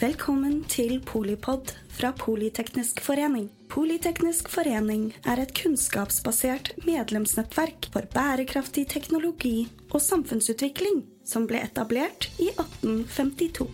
Velkommen 0.00 0.62
til 0.64 0.94
Polipod 1.04 1.74
fra 1.92 2.08
Politeknisk 2.16 3.02
forening. 3.04 3.50
Politeknisk 3.68 4.48
forening 4.48 5.10
er 5.28 5.42
et 5.42 5.52
kunnskapsbasert 5.58 6.70
medlemsnettverk 6.86 7.90
for 7.92 8.08
bærekraftig 8.14 8.86
teknologi 8.94 9.68
og 9.90 10.00
samfunnsutvikling 10.00 11.02
som 11.28 11.44
ble 11.44 11.60
etablert 11.68 12.30
i 12.40 12.48
1852. 12.48 13.68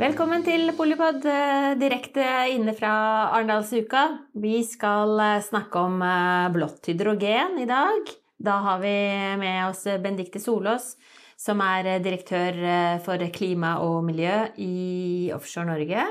Velkommen 0.00 0.48
til 0.48 0.72
Polipod 0.80 1.20
eh, 1.36 1.72
direkte 1.84 2.24
inne 2.56 2.72
fra 2.80 2.96
Arendalsuka. 3.28 4.08
Vi 4.32 4.62
skal 4.64 5.18
eh, 5.20 5.42
snakke 5.52 5.84
om 5.84 6.00
eh, 6.00 6.54
blått 6.56 6.88
hydrogen 6.88 7.60
i 7.60 7.68
dag. 7.68 8.16
Da 8.36 8.58
har 8.66 8.82
vi 8.82 8.92
med 9.40 9.62
oss 9.68 9.84
Bendikte 10.02 10.40
Solås, 10.42 10.94
som 11.40 11.60
er 11.64 11.96
direktør 12.04 12.58
for 13.04 13.20
klima 13.32 13.78
og 13.84 14.02
miljø 14.04 14.34
i 14.60 15.30
Offshore 15.36 15.70
Norge. 15.70 16.04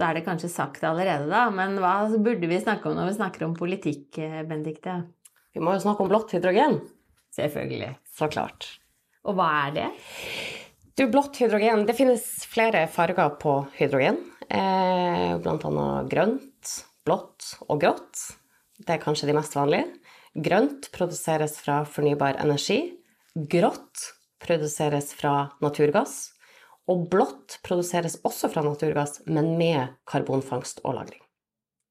Da 0.00 0.08
er 0.08 0.16
det 0.16 0.24
kanskje 0.26 0.50
sagt 0.50 0.84
allerede, 0.86 1.28
da, 1.30 1.46
men 1.52 1.76
hva 1.82 2.08
burde 2.18 2.48
vi 2.50 2.60
snakke 2.62 2.88
om 2.90 2.96
når 2.98 3.10
vi 3.10 3.18
snakker 3.18 3.46
om 3.46 3.56
politikk, 3.58 4.18
Bendikte? 4.48 5.02
Vi 5.54 5.62
må 5.62 5.74
jo 5.74 5.82
snakke 5.82 6.04
om 6.04 6.10
blått 6.10 6.32
hydrogen. 6.34 6.78
Selvfølgelig. 7.34 7.92
Så 8.16 8.30
klart. 8.30 8.66
Og 9.28 9.36
hva 9.38 9.48
er 9.66 9.76
det? 9.76 9.88
Du, 10.98 11.06
blått 11.08 11.38
hydrogen 11.40 11.86
Det 11.88 11.96
finnes 11.96 12.24
flere 12.50 12.86
farger 12.90 13.36
på 13.40 13.54
hydrogen. 13.76 14.18
Eh, 14.50 15.36
blant 15.42 15.64
annet 15.68 16.10
grønt, 16.10 16.74
blått 17.06 17.54
og 17.68 17.80
grått. 17.82 18.24
Det 18.80 18.96
er 18.96 19.02
kanskje 19.02 19.28
de 19.30 19.36
mest 19.36 19.54
vanlige. 19.56 19.86
Grønt 20.34 20.90
produseres 20.94 21.56
fra 21.58 21.80
fornybar 21.84 22.38
energi. 22.42 22.82
Grått 23.34 24.04
produseres 24.42 25.10
fra 25.18 25.50
naturgass. 25.62 26.36
Og 26.90 27.08
blått 27.10 27.58
produseres 27.66 28.16
også 28.26 28.50
fra 28.50 28.62
naturgass, 28.66 29.20
men 29.26 29.56
med 29.58 29.96
karbonfangst 30.10 30.80
og 30.84 30.94
-lagring. 30.94 31.22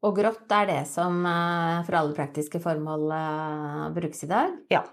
Og 0.03 0.15
grått 0.15 0.51
er 0.55 0.65
det 0.67 0.81
som 0.87 1.25
eh, 1.27 1.83
for 1.83 1.99
alle 1.99 2.15
praktiske 2.15 2.59
formål 2.63 3.11
eh, 3.11 3.89
brukes 3.95 4.23
i 4.23 4.31
dag? 4.31 4.55
Ja. 4.71 4.83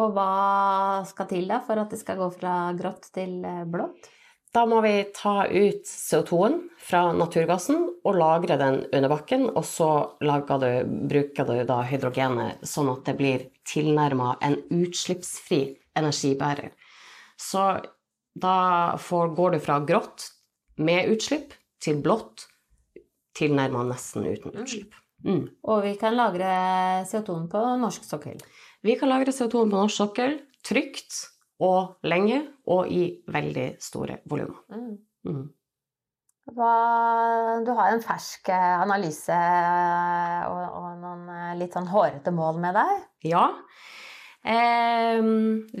Og 0.00 0.14
hva 0.16 1.04
skal 1.06 1.28
til 1.28 1.48
da 1.48 1.60
for 1.60 1.80
at 1.80 1.92
det 1.92 2.00
skal 2.00 2.16
gå 2.18 2.30
fra 2.32 2.72
grått 2.78 3.10
til 3.12 3.44
eh, 3.44 3.64
blått? 3.68 4.08
Da 4.54 4.62
må 4.70 4.78
vi 4.84 4.92
ta 5.14 5.48
ut 5.50 5.88
CO2-en 5.88 6.60
fra 6.78 7.08
naturgassen 7.16 7.88
og 8.06 8.18
lagre 8.20 8.54
den 8.60 8.84
under 8.84 9.10
bakken. 9.10 9.48
Og 9.50 9.64
så 9.66 9.88
du, 10.22 10.68
bruker 11.10 11.48
du 11.48 11.56
da 11.66 11.80
hydrogenet 11.88 12.62
sånn 12.62 12.92
at 12.92 13.02
det 13.08 13.16
blir 13.18 13.48
tilnærma 13.66 14.36
en 14.46 14.60
utslippsfri 14.70 15.60
energibærer. 15.98 16.70
Så 17.34 17.66
da 18.34 18.56
får, 19.02 19.34
går 19.34 19.56
du 19.56 19.62
fra 19.62 19.80
grått 19.82 20.30
med 20.78 21.10
utslipp 21.10 21.54
til 21.82 21.98
blått 22.02 22.46
tilnærma 23.34 23.82
nesten 23.90 24.26
uten 24.26 24.54
utslipp. 24.54 24.94
Mm. 25.24 25.46
Og 25.66 25.82
vi 25.82 25.94
kan 25.98 26.14
lagre 26.14 26.54
CO2-en 27.10 27.50
på 27.50 27.60
norsk 27.82 28.06
sokkel? 28.06 28.38
Vi 28.84 28.94
kan 29.00 29.10
lagre 29.10 29.34
CO2-en 29.34 29.72
på 29.72 29.82
norsk 29.82 29.98
sokkel 29.98 30.36
trygt 30.66 31.33
og 31.62 32.06
lenge 32.06 32.40
og 32.72 32.88
i 32.90 33.04
veldig 33.30 33.68
store 33.82 34.18
volumer. 34.30 34.64
Mm. 34.74 34.96
Mm. 35.24 35.44
du 37.64 37.70
har 37.72 37.92
en 37.92 38.02
fersk 38.04 38.50
eh, 38.52 38.80
analyse 38.82 39.32
eh, 39.32 40.40
og, 40.50 40.64
og, 40.80 40.88
noen 41.00 41.28
eh, 41.32 41.54
litt 41.60 41.76
sånn 41.76 41.88
hårete 41.88 42.34
mål 42.34 42.60
med 42.64 42.76
deg? 42.76 43.06
Ja. 43.30 43.46
Eh, 44.44 45.22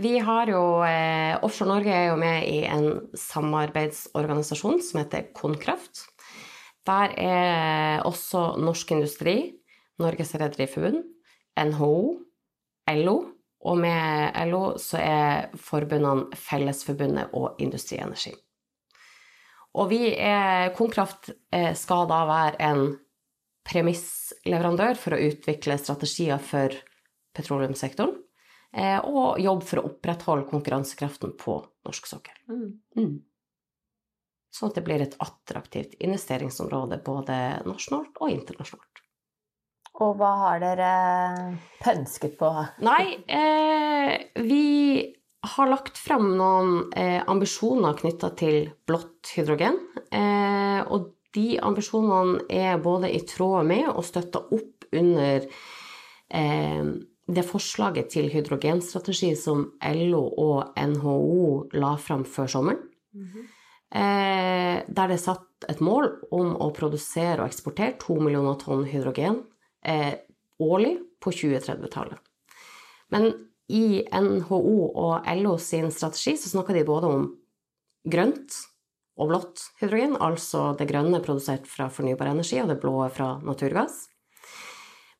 vi 0.00 0.14
har 0.24 0.48
jo 0.48 0.62
eh, 0.88 1.36
Offshore 1.44 1.74
Norge 1.74 1.92
er 1.92 2.08
jo 2.12 2.16
med 2.20 2.48
i 2.48 2.62
en 2.64 2.88
samarbeidsorganisasjon 3.18 4.80
som 4.80 5.02
heter 5.02 5.28
Konkraft. 5.36 6.06
Der 6.84 7.12
er 7.16 8.04
også 8.04 8.54
Norsk 8.60 8.90
Industri, 8.92 9.36
Norges 10.00 10.34
Rederiforbund, 10.36 11.04
NHO, 11.60 11.94
LO, 12.90 13.16
og 13.64 13.78
med 13.80 14.36
LO 14.50 14.64
så 14.80 15.00
er 15.00 15.54
forbundene 15.56 16.36
Fellesforbundet 16.36 17.32
og 17.36 17.60
Industrienergi. 17.64 18.34
Og 19.74 19.88
vi 19.90 20.12
er 20.12 20.70
Konkraft 20.76 21.32
eh, 21.50 21.72
skal 21.74 22.06
da 22.10 22.20
være 22.28 22.60
en 22.62 22.84
premissleverandør 23.64 24.98
for 25.00 25.16
å 25.16 25.22
utvikle 25.30 25.78
strategier 25.80 26.38
for 26.42 26.76
petroleumssektoren. 27.34 28.14
Eh, 28.74 28.98
og 29.06 29.40
jobbe 29.42 29.66
for 29.66 29.80
å 29.80 29.86
opprettholde 29.88 30.48
konkurransekraften 30.50 31.34
på 31.38 31.56
norsk 31.86 32.10
sokkel. 32.10 32.36
Mm. 32.50 32.68
Mm. 32.98 33.14
Sånn 34.54 34.70
at 34.70 34.78
det 34.78 34.84
blir 34.86 35.02
et 35.02 35.16
attraktivt 35.22 35.96
investeringsområde 36.02 37.00
både 37.06 37.38
nasjonalt 37.66 38.18
og 38.22 38.34
internasjonalt. 38.34 39.03
Og 40.02 40.16
hva 40.18 40.30
har 40.40 40.62
dere 40.62 40.94
pønsket 41.84 42.34
på? 42.40 42.48
Nei, 42.82 43.14
eh, 43.30 44.14
vi 44.42 44.64
har 45.54 45.70
lagt 45.70 45.98
fram 46.00 46.32
noen 46.38 46.88
eh, 46.96 47.20
ambisjoner 47.30 47.94
knytta 47.98 48.32
til 48.38 48.70
blått 48.88 49.34
hydrogen. 49.36 49.78
Eh, 50.10 50.80
og 50.82 51.12
de 51.34 51.46
ambisjonene 51.62 52.44
er 52.50 52.82
både 52.82 53.10
i 53.12 53.22
tråd 53.28 53.66
med 53.68 53.90
og 53.92 54.04
støtta 54.06 54.44
opp 54.54 54.88
under 54.94 55.46
eh, 55.46 56.92
det 57.24 57.46
forslaget 57.48 58.10
til 58.16 58.28
hydrogenstrategi 58.32 59.32
som 59.38 59.66
LO 59.94 60.24
og 60.42 60.74
NHO 60.76 61.70
la 61.78 61.94
fram 62.02 62.26
før 62.26 62.50
sommeren. 62.50 62.82
Mm 63.14 63.26
-hmm. 63.26 63.44
der 64.88 65.06
det 65.08 65.14
er 65.14 65.16
satt 65.16 65.64
et 65.68 65.80
mål 65.80 66.18
om 66.30 66.56
å 66.56 66.72
produsere 66.74 67.40
og 67.40 67.46
eksportere 67.46 67.98
to 67.98 68.14
millioner 68.14 68.54
tonn 68.54 68.84
hydrogen 68.84 69.44
eh, 69.84 70.14
årlig 70.62 70.98
på 71.22 71.32
2030-tallet. 71.32 72.20
Men 73.12 73.30
i 73.72 74.04
NHO 74.12 74.60
og 74.92 75.28
LO 75.40 75.56
sin 75.62 75.90
strategi 75.94 76.36
så 76.40 76.52
snakker 76.52 76.76
de 76.76 76.86
både 76.88 77.10
om 77.10 77.28
grønt 78.04 78.56
og 79.14 79.30
blått 79.30 79.62
hydrogen, 79.80 80.16
altså 80.18 80.72
det 80.78 80.88
grønne 80.90 81.22
produsert 81.24 81.68
fra 81.70 81.86
fornybar 81.92 82.32
energi 82.32 82.58
og 82.60 82.72
det 82.72 82.80
blå 82.82 82.96
fra 83.14 83.36
naturgass. 83.46 84.08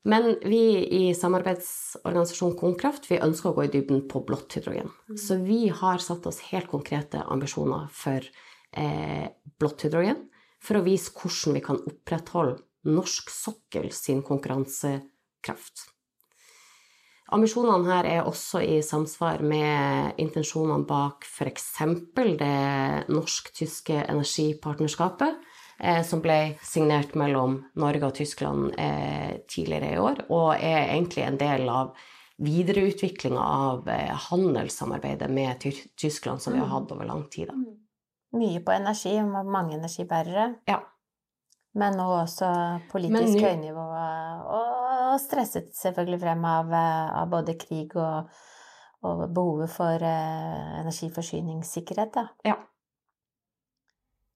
Men 0.04 0.34
vi 0.44 0.84
i 0.92 1.04
samarbeidsorganisasjonen 1.16 2.58
Konkraft 2.60 3.06
vi 3.08 3.22
ønsker 3.24 3.50
å 3.50 3.56
gå 3.56 3.64
i 3.64 3.70
dybden 3.72 4.02
på 4.10 4.20
blått 4.26 4.58
hydrogen. 4.58 4.90
Mm. 5.08 5.16
Så 5.16 5.38
vi 5.40 5.62
har 5.72 6.02
satt 6.04 6.26
oss 6.28 6.42
helt 6.50 6.68
konkrete 6.68 7.22
ambisjoner 7.32 7.86
for 7.94 8.26
eh, 8.76 9.30
blått 9.56 9.86
hydrogen, 9.86 10.26
for 10.60 10.80
å 10.80 10.84
vise 10.84 11.14
hvordan 11.16 11.56
vi 11.56 11.64
kan 11.64 11.80
opprettholde 11.80 12.58
norsk 12.84 13.30
sokkel 13.32 13.90
sin 13.92 14.22
konkurransekraft. 14.26 15.88
Ambisjonene 17.32 17.88
her 17.88 18.06
er 18.06 18.26
også 18.28 18.60
i 18.60 18.80
samsvar 18.84 19.40
med 19.42 20.18
intensjonene 20.20 20.84
bak 20.86 21.24
f.eks. 21.24 21.70
det 22.12 23.08
norsk-tyske 23.08 23.96
energipartnerskapet, 24.12 25.38
eh, 25.80 26.02
som 26.04 26.20
ble 26.24 26.58
signert 26.62 27.16
mellom 27.16 27.62
Norge 27.80 28.10
og 28.10 28.18
Tyskland 28.20 28.76
eh, 28.76 29.40
tidligere 29.48 29.94
i 29.94 30.02
år, 30.02 30.26
og 30.28 30.52
er 30.58 30.92
egentlig 30.92 31.24
en 31.24 31.40
del 31.40 31.64
av 31.72 31.94
videreutviklinga 32.44 33.40
av 33.40 33.88
eh, 33.88 34.12
handelssamarbeidet 34.28 35.30
med 35.30 35.64
Tyskland 35.96 36.42
som 36.42 36.52
vi 36.52 36.60
har 36.60 36.70
hatt 36.70 36.92
over 36.92 37.08
lang 37.08 37.24
tid. 37.32 37.50
Mm. 37.54 37.80
Mye 38.34 38.60
på 38.66 38.74
energi, 38.74 39.14
mange 39.22 39.78
energibærere. 39.78 40.48
Ja. 40.68 40.82
Men 41.74 41.96
nå 41.98 42.06
også 42.20 42.48
politisk 42.92 43.40
høynivå, 43.42 43.84
og 44.54 45.16
stresset 45.22 45.72
selvfølgelig 45.74 46.20
frem 46.22 46.44
av, 46.46 46.70
av 46.74 47.32
både 47.32 47.56
krig 47.58 47.96
og, 47.98 48.30
og 49.02 49.24
behovet 49.34 49.72
for 49.74 50.06
eh, 50.06 50.78
energiforsyningssikkerhet. 50.84 52.14
Da. 52.14 52.28
Ja. 52.46 52.60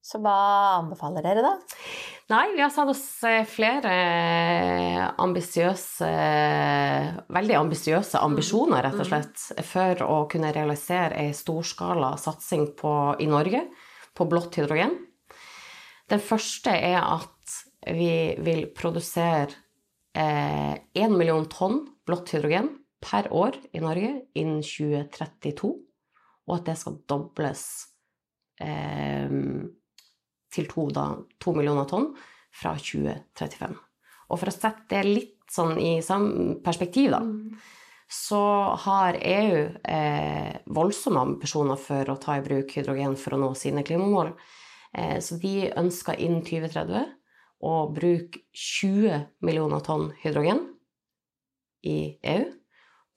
Så 0.09 0.21
hva 0.25 0.35
anbefaler 0.79 1.25
dere, 1.27 1.43
da? 1.45 1.79
Nei, 2.33 2.45
vi 2.57 2.63
har 2.63 2.71
satt 2.73 2.91
oss 2.91 3.05
eh, 3.29 3.43
flere 3.49 3.93
ambisiøse 5.21 6.09
Veldig 7.39 7.57
ambisiøse 7.59 8.21
ambisjoner, 8.25 8.83
rett 8.85 8.97
og 8.97 9.05
mm. 9.05 9.11
slett, 9.11 9.65
for 9.69 10.05
å 10.07 10.19
kunne 10.33 10.53
realisere 10.55 11.19
ei 11.23 11.35
storskala 11.37 12.15
satsing 12.21 12.73
på, 12.79 12.95
i 13.21 13.29
Norge 13.31 13.67
på 14.17 14.27
blått 14.27 14.59
hydrogen. 14.59 14.97
Den 16.09 16.21
første 16.25 16.73
er 16.73 17.01
at 17.03 17.57
vi 17.95 18.35
vil 18.45 18.67
produsere 18.77 19.53
én 20.19 20.79
eh, 20.97 21.15
million 21.15 21.47
tonn 21.53 21.83
blått 22.09 22.33
hydrogen 22.35 22.73
per 23.05 23.29
år 23.33 23.59
i 23.77 23.83
Norge 23.83 24.15
innen 24.39 24.63
2032, 24.65 25.71
og 26.49 26.55
at 26.57 26.67
det 26.67 26.77
skal 26.81 26.99
dobles 27.09 27.65
eh, 28.65 29.31
til 30.49 30.71
to, 30.73 30.89
da, 30.97 31.11
to, 31.39 31.55
millioner 31.55 31.87
tonn 31.89 32.11
fra 32.51 32.75
2035. 32.75 33.77
Og 34.29 34.41
for 34.41 34.51
å 34.51 34.55
sette 34.55 34.89
det 34.91 35.05
litt 35.07 35.37
sånn 35.53 35.79
i 35.81 35.99
perspektiv, 36.65 37.13
da, 37.15 37.23
så 38.09 38.41
har 38.85 39.21
EU 39.21 39.61
eh, 39.85 40.57
voldsomme 40.73 41.21
ambisjoner 41.21 41.79
for 41.81 42.11
å 42.11 42.17
ta 42.21 42.39
i 42.39 42.45
bruk 42.45 42.73
hydrogen 42.77 43.17
for 43.21 43.37
å 43.37 43.41
nå 43.45 43.53
sine 43.57 43.85
klimamål. 43.85 44.33
Eh, 44.97 45.19
så 45.21 45.39
vi 45.43 45.69
ønsker 45.71 46.19
innen 46.19 46.43
2030 46.47 47.05
å 47.69 47.75
bruke 47.93 48.39
20 48.55 49.27
millioner 49.43 49.81
tonn 49.85 50.13
hydrogen 50.23 50.61
i 51.85 52.19
EU, 52.23 52.45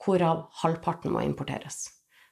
hvorav 0.02 0.48
halvparten 0.64 1.14
må 1.14 1.22
importeres. 1.26 1.84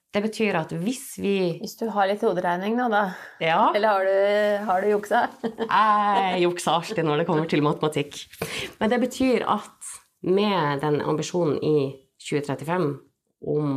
Det 0.10 0.24
betyr 0.26 0.56
at 0.58 0.72
hvis 0.74 1.20
vi 1.22 1.60
Hvis 1.62 1.76
du 1.78 1.86
har 1.94 2.08
litt 2.10 2.24
hoderegning 2.26 2.74
nå, 2.80 2.88
da. 2.90 3.04
Ja. 3.40 3.70
Eller 3.78 3.94
har 3.94 4.08
du, 4.08 4.66
har 4.66 4.82
du 4.82 4.88
juksa? 4.90 5.20
Jeg 5.46 6.42
jukser 6.48 6.72
alltid 6.80 7.06
når 7.06 7.22
det 7.22 7.28
kommer 7.30 7.46
til 7.52 7.62
matematikk. 7.62 8.18
Men 8.80 8.90
det 8.90 9.00
betyr 9.06 9.46
at 9.46 9.92
med 10.26 10.82
den 10.82 10.98
ambisjonen 11.06 11.60
i 11.62 11.76
2035 12.26 12.90
om 13.54 13.70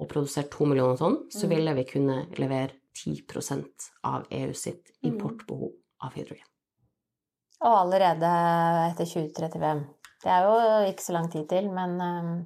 å 0.00 0.06
produsere 0.08 0.48
to 0.48 0.64
millioner 0.70 0.96
tonn, 0.96 1.18
så 1.28 1.44
Mm. 1.44 1.50
ville 1.56 1.74
vi 1.74 1.84
kunne 1.90 2.20
levere 2.38 2.70
10 2.96 3.90
av 4.04 4.26
EU 4.30 4.52
sitt 4.54 4.90
Mm. 5.02 5.12
importbehov 5.12 5.72
av 6.02 6.12
hydrogen. 6.14 6.46
Og 7.60 7.74
allerede 7.76 8.28
etter 8.90 9.04
2035. 9.04 9.84
Det 10.22 10.30
er 10.30 10.42
jo 10.44 10.90
ikke 10.90 11.02
så 11.04 11.12
lang 11.12 11.30
tid 11.32 11.48
til, 11.48 11.70
men, 11.70 12.00
eh, 12.00 12.44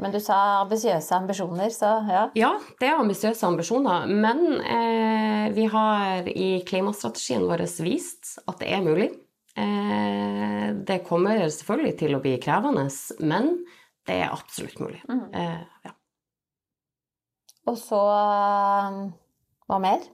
men 0.00 0.12
du 0.12 0.18
sa 0.20 0.62
ambisiøse 0.64 1.12
ambisjoner, 1.12 1.70
så 1.70 2.06
ja. 2.08 2.30
Ja, 2.34 2.58
det 2.80 2.88
er 2.88 2.98
ambisiøse 2.98 3.46
ambisjoner, 3.46 4.06
men 4.08 4.60
eh, 4.60 5.52
vi 5.54 5.64
har 5.66 6.26
i 6.28 6.62
klimastrategien 6.66 7.46
vår 7.48 7.64
vist 7.84 8.38
at 8.48 8.58
det 8.58 8.72
er 8.72 8.82
mulig. 8.82 9.10
Eh, 9.56 10.72
det 10.84 11.04
kommer 11.06 11.38
selvfølgelig 11.38 11.98
til 11.98 12.14
å 12.16 12.20
bli 12.20 12.38
krevende, 12.38 12.88
men 13.20 13.64
det 14.06 14.22
er 14.22 14.32
absolutt 14.32 14.80
mulig. 14.80 15.00
Mm. 15.08 15.28
Eh, 15.32 15.60
ja. 15.84 15.92
Og 17.66 17.78
så 17.80 18.00
eh, 18.12 19.12
Hva 19.70 19.80
mer? 19.82 20.04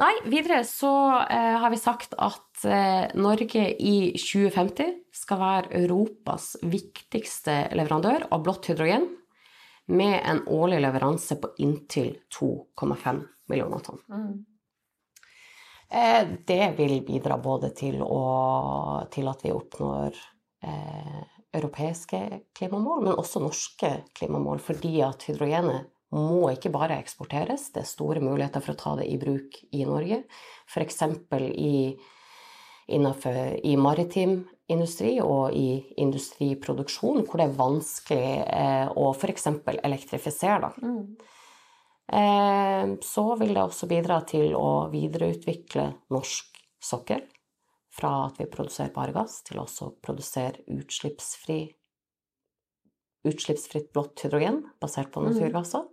Nei, 0.00 0.14
videre 0.26 0.64
så 0.66 0.90
eh, 1.22 1.54
har 1.62 1.70
vi 1.70 1.78
sagt 1.78 2.16
at 2.18 2.64
eh, 2.66 3.12
Norge 3.14 3.68
i 3.78 3.96
2050 4.18 4.96
skal 5.14 5.38
være 5.38 5.84
Europas 5.84 6.54
viktigste 6.66 7.68
leverandør 7.78 8.26
av 8.34 8.42
blått 8.42 8.72
hydrogen, 8.72 9.06
med 9.86 10.16
en 10.24 10.40
årlig 10.48 10.80
leveranse 10.80 11.36
på 11.40 11.50
inntil 11.60 12.14
2,5 12.32 13.22
millioner 13.52 13.84
tonn. 13.84 14.00
Eh, 15.94 16.26
det 16.48 16.74
vil 16.78 16.96
bidra 17.06 17.38
både 17.38 17.70
til, 17.76 18.00
å, 18.02 18.22
til 19.14 19.28
at 19.30 19.44
vi 19.44 19.52
oppnår 19.54 20.16
eh, 20.64 21.20
europeiske 21.54 22.22
klimamål, 22.56 23.04
men 23.04 23.20
også 23.20 23.44
norske 23.44 23.92
klimamål, 24.16 24.62
fordi 24.64 24.96
at 25.06 25.28
hydrogenet 25.28 25.93
må 26.14 26.48
ikke 26.52 26.72
bare 26.74 26.98
eksporteres, 27.02 27.70
det 27.74 27.82
er 27.82 27.90
store 27.90 28.22
muligheter 28.22 28.62
for 28.62 28.74
å 28.74 28.80
ta 28.80 28.96
det 29.00 29.08
i 29.10 29.18
bruk 29.20 29.58
i 29.74 29.84
Norge. 29.88 30.22
F.eks. 30.70 31.02
I, 31.34 31.76
innenfor, 32.94 33.38
i 33.66 33.76
maritim 33.80 34.42
industri 34.70 35.18
og 35.20 35.52
i 35.56 35.82
industriproduksjon, 36.00 37.24
hvor 37.26 37.40
det 37.40 37.48
er 37.48 37.58
vanskelig 37.58 38.32
eh, 38.46 38.88
å 38.96 39.10
f.eks. 39.12 39.48
elektrifisere. 39.74 40.70
Da. 40.70 40.92
Eh, 42.12 42.94
så 43.04 43.24
vil 43.40 43.54
det 43.54 43.64
også 43.64 43.88
bidra 43.90 44.20
til 44.28 44.56
å 44.56 44.88
videreutvikle 44.92 45.90
norsk 46.14 46.60
sokkel. 46.84 47.24
Fra 47.94 48.24
at 48.26 48.40
vi 48.40 48.48
produserer 48.50 48.90
bare 48.94 49.14
gass, 49.14 49.38
til 49.46 49.60
også 49.62 49.86
å 49.86 49.96
produsere 50.02 50.64
utslippsfri, 50.74 51.60
utslippsfritt 53.24 53.92
blått 53.94 54.24
hydrogen 54.24 54.64
basert 54.82 55.12
på 55.14 55.22
naturgasser. 55.22 55.86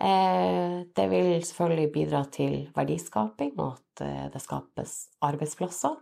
Eh, 0.00 0.80
det 0.96 1.06
vil 1.12 1.42
selvfølgelig 1.44 1.92
bidra 1.92 2.22
til 2.32 2.54
verdiskaping, 2.76 3.52
og 3.60 3.74
at 3.76 4.04
eh, 4.06 4.28
det 4.32 4.40
skapes 4.40 4.94
arbeidsplasser. 5.26 5.98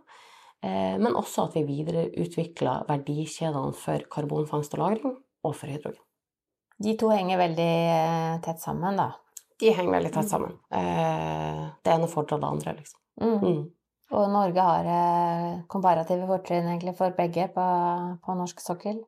Eh, 0.63 0.95
men 0.99 1.17
også 1.19 1.49
at 1.49 1.57
vi 1.57 1.65
videreutvikler 1.67 2.85
verdikjedene 2.87 3.75
for 3.75 4.05
karbonfangst 4.11 4.77
og 4.77 4.85
-lagring 4.85 5.17
og 5.43 5.55
for 5.55 5.67
hydrogen. 5.67 6.03
De 6.79 6.95
to 6.95 7.09
henger 7.11 7.37
veldig 7.37 7.73
tett 8.43 8.61
sammen, 8.61 8.95
da. 8.95 9.11
De 9.59 9.73
henger 9.75 9.91
veldig 9.91 10.13
tett 10.13 10.29
sammen. 10.29 10.55
Det 10.71 11.91
ene 11.91 12.07
fordrer 12.07 12.39
det 12.39 12.47
andre, 12.47 12.73
liksom. 12.77 12.99
Mm. 13.19 13.39
Mm. 13.43 13.71
Og 14.11 14.29
Norge 14.31 14.61
har 14.61 15.65
komparative 15.67 16.25
fortrinn 16.25 16.69
egentlig 16.71 16.95
for 16.95 17.11
begge 17.11 17.49
på, 17.51 17.65
på 18.23 18.35
norsk 18.39 18.63
sokkel. 18.63 19.03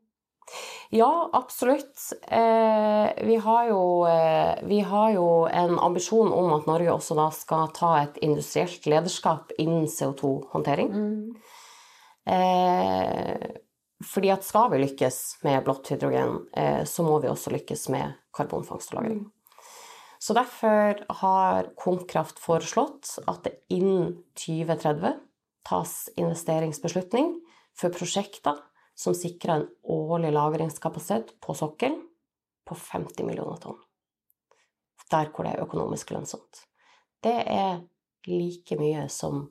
Ja, 0.92 1.30
absolutt. 1.34 2.14
Eh, 2.28 3.26
vi, 3.26 3.36
har 3.36 3.68
jo, 3.70 3.84
eh, 4.08 4.60
vi 4.68 4.82
har 4.84 5.12
jo 5.16 5.28
en 5.48 5.78
ambisjon 5.80 6.34
om 6.36 6.52
at 6.58 6.68
Norge 6.68 6.92
også 6.92 7.16
da 7.16 7.30
skal 7.32 7.72
ta 7.76 7.92
et 8.02 8.20
industrielt 8.26 8.86
lederskap 8.92 9.54
innen 9.58 9.88
CO2-håndtering. 9.88 10.92
Eh, 12.28 13.52
fordi 14.04 14.32
at 14.34 14.44
skal 14.44 14.72
vi 14.74 14.82
lykkes 14.82 15.20
med 15.46 15.64
blått 15.66 15.94
hydrogen, 15.94 16.42
eh, 16.58 16.84
så 16.84 17.06
må 17.08 17.22
vi 17.24 17.30
også 17.32 17.54
lykkes 17.56 17.88
med 17.94 18.18
karbonfangst 18.36 18.94
og 18.94 19.00
-lagring. 19.00 19.30
Så 20.20 20.34
derfor 20.34 21.00
har 21.10 21.72
Konkraft 21.76 22.40
foreslått 22.40 23.18
at 23.28 23.44
det 23.44 23.54
innen 23.70 24.24
2030 24.36 25.16
tas 25.66 26.10
investeringsbeslutning 26.16 27.42
for 27.74 27.90
prosjekter 27.90 28.60
som 28.96 29.16
sikrer 29.18 29.56
en 29.56 29.68
årlig 29.84 30.34
lagringskapasitet 30.36 31.36
på 31.42 31.56
sokkelen 31.58 32.02
på 32.68 32.78
50 32.78 33.26
millioner 33.28 33.60
tonn. 33.62 33.80
Der 35.12 35.28
hvor 35.34 35.44
det 35.44 35.56
er 35.56 35.66
økonomisk 35.66 36.14
lønnsomt. 36.16 36.66
Det 37.22 37.36
er 37.52 37.82
like 38.30 38.78
mye 38.80 39.08
som 39.12 39.44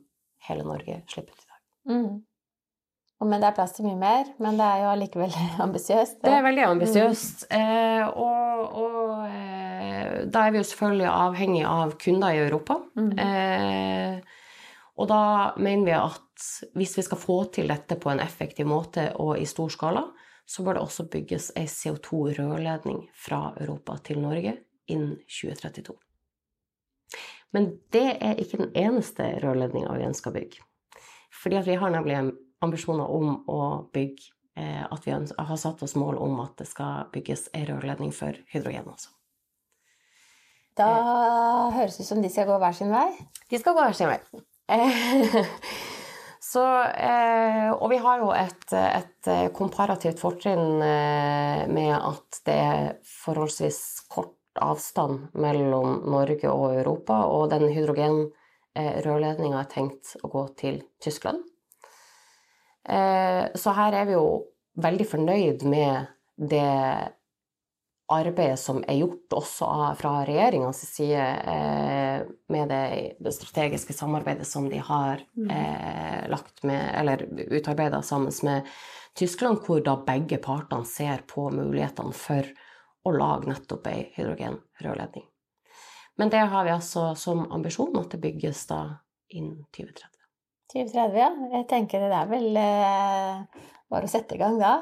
hele 0.47 0.65
Norge 0.65 1.03
slipper 1.11 1.35
ut 1.35 1.43
i 1.43 1.49
dag. 1.51 1.61
Mm. 1.91 2.21
Men 3.21 3.43
det 3.43 3.51
er 3.51 3.53
plass 3.53 3.75
til 3.75 3.85
mye 3.85 3.99
mer, 4.01 4.29
men 4.41 4.57
det 4.57 4.65
er 4.65 4.79
jo 4.81 4.93
allikevel 4.95 5.35
ambisiøst. 5.67 6.21
Det 6.25 6.33
er 6.33 6.45
veldig 6.47 6.63
ambisiøst. 6.71 7.45
Eh, 7.53 8.07
og 8.09 8.41
og 8.81 9.25
eh, 9.27 10.27
da 10.31 10.45
er 10.45 10.53
vi 10.53 10.61
jo 10.61 10.67
selvfølgelig 10.69 11.09
avhengig 11.11 11.63
av 11.67 11.95
kunder 12.01 12.35
i 12.35 12.41
Europa. 12.45 12.77
Mm. 12.97 13.11
Eh, 13.19 14.39
og 14.99 15.07
da 15.07 15.21
mener 15.57 15.85
vi 15.87 15.95
at 15.95 16.47
hvis 16.75 16.97
vi 16.97 17.05
skal 17.05 17.19
få 17.21 17.37
til 17.55 17.71
dette 17.71 17.95
på 17.99 18.11
en 18.11 18.19
effektiv 18.23 18.67
måte 18.67 19.11
og 19.21 19.37
i 19.39 19.47
stor 19.49 19.71
skala, 19.71 20.03
så 20.45 20.63
bør 20.65 20.77
det 20.77 20.83
også 20.83 21.07
bygges 21.11 21.51
ei 21.55 21.67
CO2-rørledning 21.69 23.05
fra 23.15 23.53
Europa 23.61 23.97
til 24.03 24.19
Norge 24.19 24.57
innen 24.91 25.15
2032. 25.29 25.95
Men 27.55 27.69
det 27.91 28.17
er 28.23 28.39
ikke 28.39 28.59
den 28.63 28.75
eneste 28.75 29.27
rørledninga 29.43 29.95
vi 29.95 30.07
ønsker 30.07 30.31
å 30.31 30.35
bygge. 30.35 30.67
Fordi 31.41 31.63
vi 31.65 31.77
har 31.79 31.93
nemlig 31.93 32.19
ambisjoner 32.63 33.11
om 33.11 33.33
å 33.49 33.61
bygge 33.93 34.29
eh, 34.59 34.83
At 34.83 35.07
vi 35.07 35.15
har 35.15 35.57
satt 35.57 35.81
oss 35.83 35.95
mål 35.95 36.19
om 36.21 36.39
at 36.43 36.57
det 36.59 36.67
skal 36.69 37.07
bygges 37.13 37.47
ei 37.55 37.65
rørledning 37.69 38.11
for 38.15 38.35
hydrogen 38.51 38.91
også. 38.91 39.11
Da 40.77 40.91
høres 41.75 41.97
det 41.97 42.05
ut 42.05 42.11
som 42.11 42.21
de 42.23 42.29
skal 42.31 42.47
gå 42.47 42.59
hver 42.59 42.75
sin 42.75 42.91
vei. 42.91 43.09
De 43.51 43.59
skal 43.59 43.75
gå 43.75 43.83
hver 43.83 43.97
sin 43.97 44.11
vei. 44.11 44.19
Eh, 44.71 45.41
Så, 46.51 46.61
eh, 46.83 47.69
og 47.71 47.87
vi 47.93 47.97
har 48.03 48.19
jo 48.19 48.31
et, 48.35 48.73
et 48.75 49.27
komparativt 49.55 50.19
fortrinn 50.19 50.81
eh, 50.83 51.61
med 51.71 51.93
at 51.95 52.41
det 52.43 52.55
er 52.59 52.89
forholdsvis 53.07 53.79
kort 54.11 54.35
avstand 54.59 55.29
mellom 55.39 56.01
Norge 56.11 56.51
og 56.51 56.75
Europa, 56.75 57.21
og 57.31 57.53
den 57.53 57.69
hydrogenrørledninga 57.71 59.61
er 59.61 59.71
tenkt 59.71 60.15
å 60.25 60.31
gå 60.33 60.43
til 60.59 60.81
Tyskland. 60.99 61.39
Eh, 62.83 63.45
så 63.55 63.77
her 63.77 64.01
er 64.01 64.09
vi 64.09 64.17
jo 64.17 64.25
veldig 64.81 65.07
fornøyd 65.07 65.65
med 65.69 66.11
det 66.35 66.67
arbeidet 68.13 68.59
som 68.59 68.81
er 68.87 68.99
gjort 68.99 69.35
også 69.37 69.67
fra 69.99 70.11
regjeringas 70.27 70.81
side 70.89 71.21
eh, 71.53 72.23
med 72.51 72.71
det, 72.71 73.33
strategiske 73.35 73.95
samarbeidet 73.95 74.47
som 74.47 74.69
de 74.69 74.81
har 74.83 75.23
eh, 75.49 76.27
lagt 76.31 76.63
med, 76.67 76.83
eller 76.99 77.25
utarbeida 77.51 78.01
sammen 78.05 78.33
med 78.43 78.67
Tyskland, 79.17 79.63
hvor 79.65 79.81
da 79.83 79.97
begge 80.07 80.39
partene 80.43 80.87
ser 80.87 81.25
på 81.27 81.49
mulighetene 81.51 82.15
for 82.15 82.47
å 83.03 83.15
lage 83.15 83.49
nettopp 83.49 83.89
ei 83.91 84.05
hydrogenrørledning. 84.15 85.25
Men 86.19 86.29
det 86.29 86.43
har 86.51 86.67
vi 86.67 86.75
altså 86.75 87.11
som 87.17 87.47
ambisjon 87.51 87.95
at 87.99 88.13
det 88.13 88.21
bygges 88.21 88.67
da 88.69 88.81
innen 89.33 89.63
2030. 89.73 90.07
2030, 90.71 91.17
ja. 91.19 91.29
Jeg 91.57 91.67
tenker 91.71 92.05
det 92.05 92.15
er 92.15 92.31
vel 92.31 92.61
eh, 92.61 93.65
bare 93.91 94.07
å 94.07 94.11
sette 94.11 94.37
i 94.37 94.41
gang 94.41 94.59
da. 94.61 94.77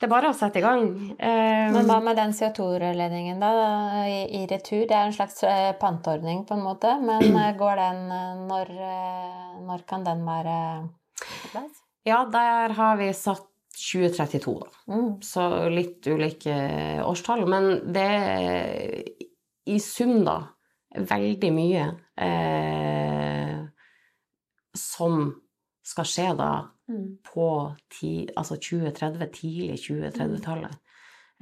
Det 0.00 0.06
er 0.06 0.12
bare 0.14 0.30
å 0.32 0.36
sette 0.36 0.62
i 0.62 0.64
gang. 0.64 0.86
Um, 1.20 1.74
Men 1.74 1.88
hva 1.90 1.98
med 2.00 2.16
den 2.16 2.30
CO2-rørledningen, 2.32 3.42
da? 3.42 3.50
I, 4.08 4.22
I, 4.38 4.46
retur? 4.48 4.86
Det 4.88 4.96
er 4.96 5.10
en 5.10 5.12
slags 5.12 5.42
eh, 5.44 5.74
panteordning, 5.76 6.46
på 6.48 6.56
en 6.56 6.64
måte. 6.64 6.94
Men 7.04 7.26
eh, 7.28 7.50
går 7.60 7.82
den 7.82 8.00
når, 8.48 8.72
når 9.66 9.84
kan 9.90 10.06
den 10.08 10.24
være 10.24 10.56
på 11.20 11.52
plass? 11.52 11.84
Ja, 12.08 12.22
der 12.32 12.72
har 12.78 12.96
vi 12.96 13.10
satt 13.12 13.44
2032, 13.76 14.56
da. 14.62 14.70
Mm. 14.88 15.10
Så 15.20 15.44
litt 15.68 16.08
ulike 16.08 16.56
årstall. 17.04 17.44
Men 17.48 17.68
det 17.92 18.08
er 18.08 19.04
i 19.68 19.78
sum, 19.84 20.22
da, 20.24 20.38
veldig 20.96 21.52
mye 21.54 21.86
eh, 22.24 23.60
som 24.76 25.28
skal 25.86 26.08
skje 26.08 26.28
da 26.38 26.50
Mm. 26.90 27.20
på 27.22 27.76
ti, 27.92 28.26
altså 28.34 28.56
2030, 28.58 29.28
tidlig 29.36 29.76
2030-tallet. 29.78 30.72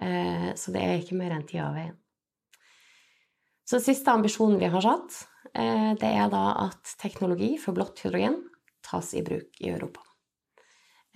Eh, 0.02 0.50
så 0.60 0.74
det 0.74 0.82
er 0.84 1.00
ikke 1.00 1.16
mer 1.16 1.32
enn 1.32 1.46
tida 1.48 1.70
av 1.70 1.78
veien. 1.78 1.94
Så 3.68 3.80
siste 3.80 4.12
ambisjonen 4.12 4.60
vi 4.60 4.68
har 4.68 4.82
satt, 4.84 5.16
eh, 5.54 5.94
det 5.96 6.10
er 6.10 6.28
da 6.32 6.52
at 6.66 6.94
teknologi 7.00 7.58
for 7.60 7.72
blått 7.76 8.00
hydrogen 8.04 8.36
tas 8.84 9.14
i 9.16 9.22
bruk 9.24 9.60
i 9.60 9.70
Europa. 9.72 10.00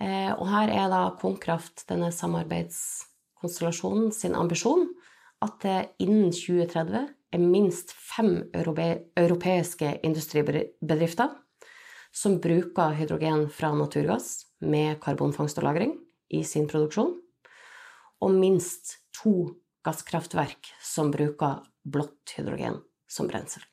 Eh, 0.01 0.33
og 0.33 0.47
her 0.49 0.69
er 0.73 0.89
da 0.89 1.15
Konkraft, 1.21 1.87
denne 1.89 2.11
samarbeidskonstellasjonen, 2.11 4.11
sin 4.11 4.35
ambisjon 4.35 4.87
at 5.45 5.59
det 5.61 5.89
innen 6.01 6.31
2030 6.33 7.09
er 7.33 7.41
minst 7.41 7.93
fem 7.93 8.49
europe 8.53 9.03
europeiske 9.19 9.99
industribedrifter 10.03 11.29
som 12.13 12.37
bruker 12.41 12.93
hydrogen 12.97 13.47
fra 13.49 13.73
naturgass 13.73 14.45
med 14.61 15.01
karbonfangst 15.01 15.57
og 15.57 15.65
-lagring 15.65 15.97
i 16.29 16.43
sin 16.43 16.67
produksjon, 16.67 17.15
og 18.21 18.31
minst 18.31 18.99
to 19.11 19.55
gasskraftverk 19.83 20.71
som 20.81 21.11
bruker 21.11 21.63
blått 21.83 22.37
hydrogen 22.37 22.79
som 23.09 23.27
brensel. 23.27 23.63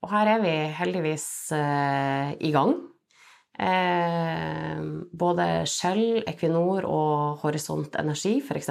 Og 0.00 0.12
her 0.14 0.36
er 0.36 0.40
vi 0.40 0.54
heldigvis 0.78 1.52
eh, 1.52 2.32
i 2.40 2.52
gang. 2.54 2.76
Eh, 3.60 4.80
både 5.12 5.66
Shell, 5.68 6.22
Equinor 6.30 6.86
og 6.88 7.42
Horisont 7.42 7.96
Energi 8.00 8.38
f.eks. 8.40 8.70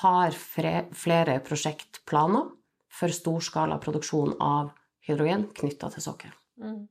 har 0.00 0.30
flere 0.32 1.40
prosjektplaner 1.44 2.48
for 2.92 3.12
storskala 3.12 3.76
produksjon 3.82 4.38
av 4.40 4.72
hydrogen 5.04 5.50
knytta 5.52 5.90
til 5.92 6.04
sokkelen. 6.06 6.38
Mm. 6.62 6.82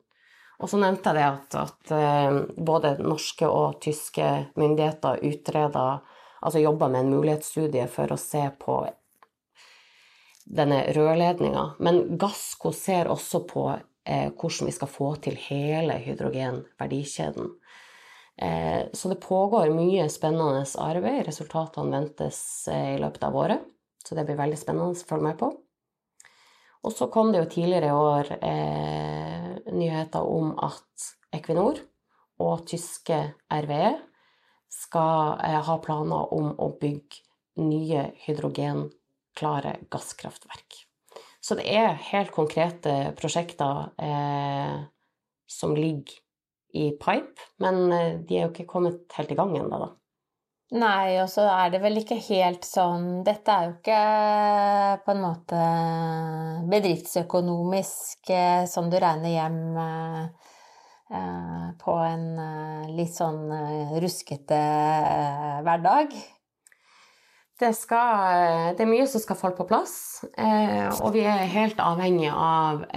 Og 0.62 0.70
så 0.70 0.78
nevnte 0.78 1.14
jeg 1.18 1.26
at, 1.26 1.56
at 1.58 1.94
eh, 1.98 2.40
både 2.58 2.96
norske 3.02 3.50
og 3.50 3.80
tyske 3.82 4.28
myndigheter 4.60 5.24
utreder, 5.26 6.02
altså 6.42 6.62
jobber 6.62 6.92
med 6.94 7.06
en 7.06 7.14
mulighetsstudie 7.16 7.88
for 7.90 8.14
å 8.14 8.20
se 8.22 8.44
på 8.62 8.84
denne 10.46 10.84
rørledninga. 10.94 11.66
Men 11.80 12.04
Gassco 12.22 12.74
ser 12.76 13.10
også 13.10 13.42
på 13.50 13.66
eh, 13.74 14.30
hvordan 14.30 14.70
vi 14.70 14.76
skal 14.76 14.92
få 14.92 15.16
til 15.24 15.40
hele 15.50 15.98
hydrogenverdikjeden. 16.06 17.50
Eh, 18.42 18.86
så 18.94 19.10
det 19.10 19.22
pågår 19.24 19.74
mye 19.74 20.10
spennende 20.10 20.66
arbeid. 20.78 21.26
Resultatene 21.28 21.98
ventes 21.98 22.68
eh, 22.72 22.96
i 22.96 23.02
løpet 23.02 23.24
av 23.28 23.38
året. 23.38 23.68
Så 24.06 24.18
det 24.18 24.26
blir 24.26 24.40
veldig 24.40 24.58
spennende 24.58 24.94
å 24.94 25.10
følge 25.10 25.30
med 25.30 25.38
på. 25.42 25.52
Og 26.82 26.94
så 26.96 27.08
kom 27.14 27.32
det 27.32 27.44
jo 27.44 27.50
tidligere 27.52 27.92
i 27.92 27.98
år 27.98 28.32
eh, 28.42 29.50
nyheter 29.70 30.26
om 30.26 30.56
at 30.58 31.12
Equinor 31.36 31.78
og 32.42 32.64
tyske 32.70 33.20
RVE 33.54 33.92
skal 34.72 35.38
eh, 35.46 35.60
ha 35.68 35.78
planer 35.84 36.34
om 36.34 36.54
å 36.58 36.72
bygge 36.82 37.22
nye 37.62 38.08
hydrogenklare 38.24 39.76
gasskraftverk. 39.92 40.82
Så 41.42 41.58
det 41.58 41.68
er 41.74 41.98
helt 42.12 42.34
konkrete 42.34 43.14
prosjekter 43.18 43.92
eh, 44.02 44.82
som 45.50 45.76
ligger 45.78 46.20
i 46.74 46.92
pipe, 46.98 47.50
men 47.62 47.82
eh, 47.92 48.20
de 48.22 48.38
er 48.38 48.46
jo 48.46 48.54
ikke 48.54 48.70
kommet 48.70 49.18
helt 49.18 49.34
i 49.34 49.38
gang 49.38 49.54
ennå, 49.58 49.82
da. 49.82 49.90
Nei, 50.72 51.18
og 51.20 51.28
så 51.28 51.44
er 51.52 51.74
det 51.74 51.82
vel 51.84 52.00
ikke 52.00 52.16
helt 52.30 52.64
sånn 52.64 53.26
Dette 53.28 53.52
er 53.52 53.66
jo 53.66 53.72
ikke 53.76 54.04
på 55.04 55.12
en 55.12 55.20
måte 55.26 55.64
bedriftsøkonomisk 56.72 58.32
som 58.72 58.88
du 58.88 58.96
regner 59.04 59.34
hjem 59.34 59.58
på 61.82 61.96
en 62.08 62.24
litt 62.96 63.12
sånn 63.12 63.52
ruskete 64.00 64.62
hverdag. 65.68 66.16
Det, 67.60 67.74
skal, 67.76 68.72
det 68.78 68.86
er 68.86 68.90
mye 68.90 69.10
som 69.12 69.22
skal 69.22 69.38
falle 69.38 69.60
på 69.60 69.68
plass, 69.70 70.24
og 70.24 71.10
vi 71.14 71.26
er 71.28 71.52
helt 71.52 71.84
avhengig 71.84 72.32
av 72.32 72.88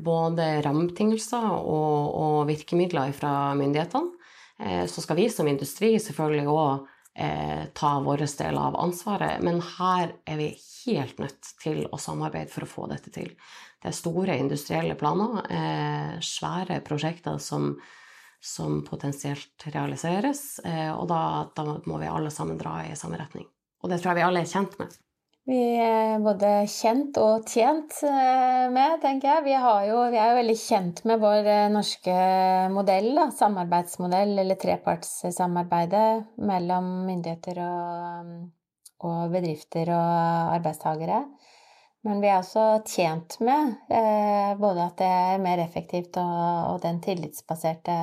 både 0.00 0.48
rammebetingelser 0.64 1.44
og, 1.52 2.16
og 2.24 2.38
virkemidler 2.48 3.12
fra 3.14 3.52
myndighetene. 3.60 4.17
Eh, 4.58 4.86
så 4.86 5.02
skal 5.02 5.16
vi 5.16 5.28
som 5.30 5.48
industri 5.48 5.94
selvfølgelig 6.02 6.48
òg 6.50 6.88
eh, 7.14 7.64
ta 7.78 7.92
vår 8.02 8.24
del 8.40 8.58
av 8.58 8.76
ansvaret, 8.78 9.42
men 9.44 9.60
her 9.78 10.16
er 10.26 10.40
vi 10.40 10.50
helt 10.86 11.18
nødt 11.22 11.52
til 11.62 11.84
å 11.92 12.00
samarbeide 12.00 12.52
for 12.52 12.66
å 12.66 12.70
få 12.70 12.86
dette 12.90 13.12
til. 13.14 13.30
Det 13.78 13.92
er 13.92 13.96
store 13.96 14.38
industrielle 14.40 14.98
planer, 14.98 15.42
eh, 15.54 16.14
svære 16.24 16.80
prosjekter 16.86 17.38
som, 17.42 17.76
som 18.42 18.82
potensielt 18.86 19.68
realiseres, 19.70 20.60
og 20.94 21.04
da, 21.10 21.20
da 21.54 21.78
må 21.86 21.98
vi 22.02 22.10
alle 22.10 22.30
sammen 22.34 22.58
dra 22.58 22.80
i 22.86 22.96
samme 22.98 23.18
retning. 23.20 23.46
Og 23.82 23.90
det 23.92 24.00
tror 24.00 24.12
jeg 24.12 24.22
vi 24.22 24.26
alle 24.26 24.42
er 24.42 24.50
kjent 24.50 24.74
med. 24.80 24.94
Vi 25.48 25.58
er 25.80 26.18
både 26.20 26.48
kjent 26.68 27.16
og 27.22 27.46
tjent 27.48 27.94
eh, 28.04 28.66
med, 28.68 28.98
tenker 29.00 29.30
jeg. 29.30 29.44
Vi, 29.46 29.54
jo, 29.88 30.02
vi 30.12 30.18
er 30.20 30.34
jo 30.34 30.40
veldig 30.42 30.56
kjent 30.60 30.98
med 31.08 31.22
vår 31.22 31.48
eh, 31.48 31.68
norske 31.72 32.16
modell, 32.74 33.08
da, 33.16 33.24
samarbeidsmodell, 33.32 34.34
eller 34.42 34.58
trepartssamarbeidet 34.60 36.36
mellom 36.50 36.90
myndigheter 37.06 37.62
og, 37.64 38.34
og 39.08 39.32
bedrifter 39.32 39.88
og 39.96 40.52
arbeidstakere. 40.58 41.22
Men 42.04 42.20
vi 42.20 42.28
er 42.28 42.42
også 42.42 42.66
tjent 42.84 43.38
med 43.40 43.72
eh, 43.88 44.52
både 44.60 44.84
at 44.84 45.00
det 45.00 45.08
er 45.08 45.42
mer 45.48 45.64
effektivt 45.64 46.20
og, 46.20 46.74
og 46.74 46.84
den 46.84 47.00
tillitsbaserte 47.00 47.96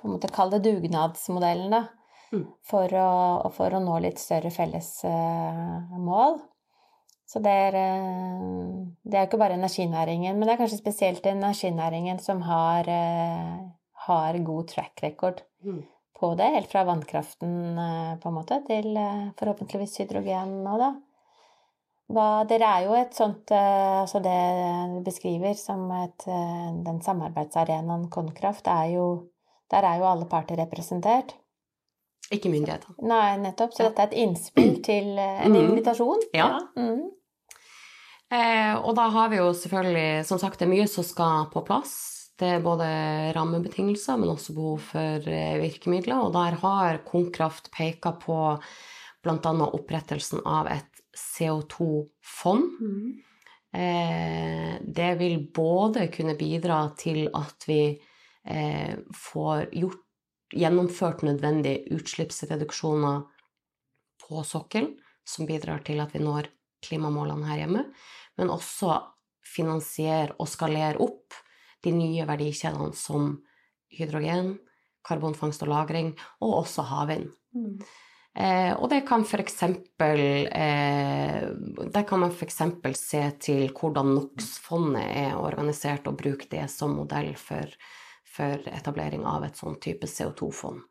på 0.00 0.08
en 0.08 0.16
måte 0.16 0.32
Kall 0.32 0.56
det 0.56 0.64
dugnadsmodellen, 0.64 1.76
da. 1.76 1.84
For, 2.30 2.90
å, 2.90 3.50
for, 3.54 3.74
å, 3.76 3.80
nå 3.82 3.98
litt 4.02 4.20
større 4.20 4.50
felles 4.54 4.90
uh, 5.06 5.96
mål. 6.02 6.40
Så 7.26 7.42
det 7.42 7.52
er, 7.68 7.76
uh, 7.78 8.82
det 9.06 9.18
er 9.18 9.28
ikke 9.28 9.40
bare 9.40 9.58
energinæringen, 9.58 10.34
men 10.34 10.46
det 10.46 10.56
er 10.56 10.62
kanskje 10.62 10.80
spesielt 10.80 11.26
energinæringen 11.30 12.18
som 12.22 12.42
har, 12.46 12.90
uh, 12.90 13.62
har 14.08 14.40
god 14.46 14.72
track 14.74 15.04
record 15.06 15.44
mm. 15.62 15.80
på 16.18 16.32
det. 16.38 16.50
Helt 16.58 16.74
fra 16.74 16.84
vannkraften 16.88 17.56
på 18.22 18.30
en 18.30 18.38
måte 18.40 18.60
til 18.66 18.90
forhåpentligvis 19.38 19.98
hydrogen 20.02 20.60
nå, 20.66 20.76
da. 20.82 20.92
Hva, 22.06 22.28
dere 22.46 22.68
er 22.70 22.84
jo 22.86 22.92
et 22.94 23.16
sånt 23.18 23.50
Altså 23.50 24.20
det 24.22 24.34
du 24.92 25.00
beskriver 25.08 25.56
som 25.58 25.88
et, 25.90 26.22
den 26.86 27.00
samarbeidsarenaen 27.02 28.04
Konkraft, 28.14 28.70
er 28.70 28.92
jo 28.92 29.06
Der 29.74 29.82
er 29.82 29.98
jo 29.98 30.06
alle 30.06 30.28
parter 30.30 30.54
representert. 30.62 31.34
Ikke 32.34 32.50
myndighetene. 32.50 32.96
Nei, 33.06 33.36
nettopp. 33.42 33.74
Så 33.76 33.86
dette 33.86 34.02
er 34.02 34.10
et 34.10 34.18
innspill 34.24 34.80
til 34.86 35.12
eh, 35.14 35.44
en 35.46 35.54
mm. 35.54 35.60
invitasjon? 35.62 36.26
Ja. 36.34 36.48
ja. 36.56 36.64
Mm. 36.74 37.04
Eh, 38.34 38.74
og 38.80 38.96
da 38.98 39.06
har 39.14 39.30
vi 39.30 39.38
jo 39.38 39.52
selvfølgelig, 39.54 40.26
som 40.26 40.40
sagt, 40.42 40.58
det 40.58 40.66
er 40.66 40.72
mye 40.72 40.88
som 40.90 41.06
skal 41.06 41.46
på 41.52 41.62
plass. 41.66 41.94
Det 42.36 42.48
er 42.56 42.64
både 42.64 42.88
rammebetingelser, 43.36 44.18
men 44.20 44.34
også 44.34 44.56
behov 44.56 44.82
for 44.90 45.30
eh, 45.30 45.54
virkemidler. 45.62 46.26
Og 46.26 46.34
der 46.34 46.58
har 46.64 47.00
Konkraft 47.06 47.70
peka 47.74 48.16
på 48.20 48.40
bl.a. 49.24 49.52
opprettelsen 49.66 50.42
av 50.44 50.68
et 50.74 51.00
CO2-fond. 51.16 52.66
Mm. 52.82 53.14
Eh, 53.76 54.74
det 54.80 55.12
vil 55.20 55.38
både 55.54 56.08
kunne 56.12 56.36
bidra 56.38 56.82
til 56.98 57.26
at 57.34 57.66
vi 57.68 57.80
eh, 57.92 58.94
får 59.14 59.70
gjort 59.72 60.05
gjennomført 60.54 61.24
nødvendige 61.26 61.86
utslippsreduksjoner 61.96 63.24
på 64.26 64.44
sokkelen, 64.46 64.94
som 65.26 65.46
bidrar 65.48 65.82
til 65.86 66.00
at 66.02 66.14
vi 66.14 66.22
når 66.22 66.50
klimamålene 66.86 67.48
her 67.48 67.64
hjemme, 67.64 67.82
men 68.38 68.52
også 68.52 69.00
finansiere 69.46 70.36
og 70.38 70.48
skalere 70.50 71.00
opp 71.02 71.34
de 71.84 71.92
nye 71.94 72.26
verdikjedene 72.28 72.94
som 72.96 73.36
hydrogen, 73.96 74.56
karbonfangst 75.06 75.62
og 75.62 75.68
-lagring, 75.68 76.14
og 76.40 76.62
også 76.62 76.82
havvind. 76.82 77.30
Mm. 77.54 77.78
Eh, 78.36 78.72
og 78.76 78.90
det 78.92 79.06
kan 79.08 79.24
f.eks. 79.24 79.62
Eh, 79.62 79.78
der 81.94 82.02
kan 82.08 82.20
man 82.20 82.32
f.eks. 82.32 82.60
se 83.00 83.22
til 83.40 83.70
hvordan 83.72 84.12
NOx-fondet 84.14 85.06
er 85.24 85.38
organisert, 85.40 86.06
og 86.06 86.18
bruke 86.18 86.48
det 86.50 86.70
som 86.70 86.90
modell 86.98 87.34
for 87.36 87.64
for 88.36 88.68
etablering 88.72 89.24
av 89.26 89.46
et 89.46 89.56
sånn 89.58 89.80
type 89.82 90.08
CO2-fond. 90.10 90.84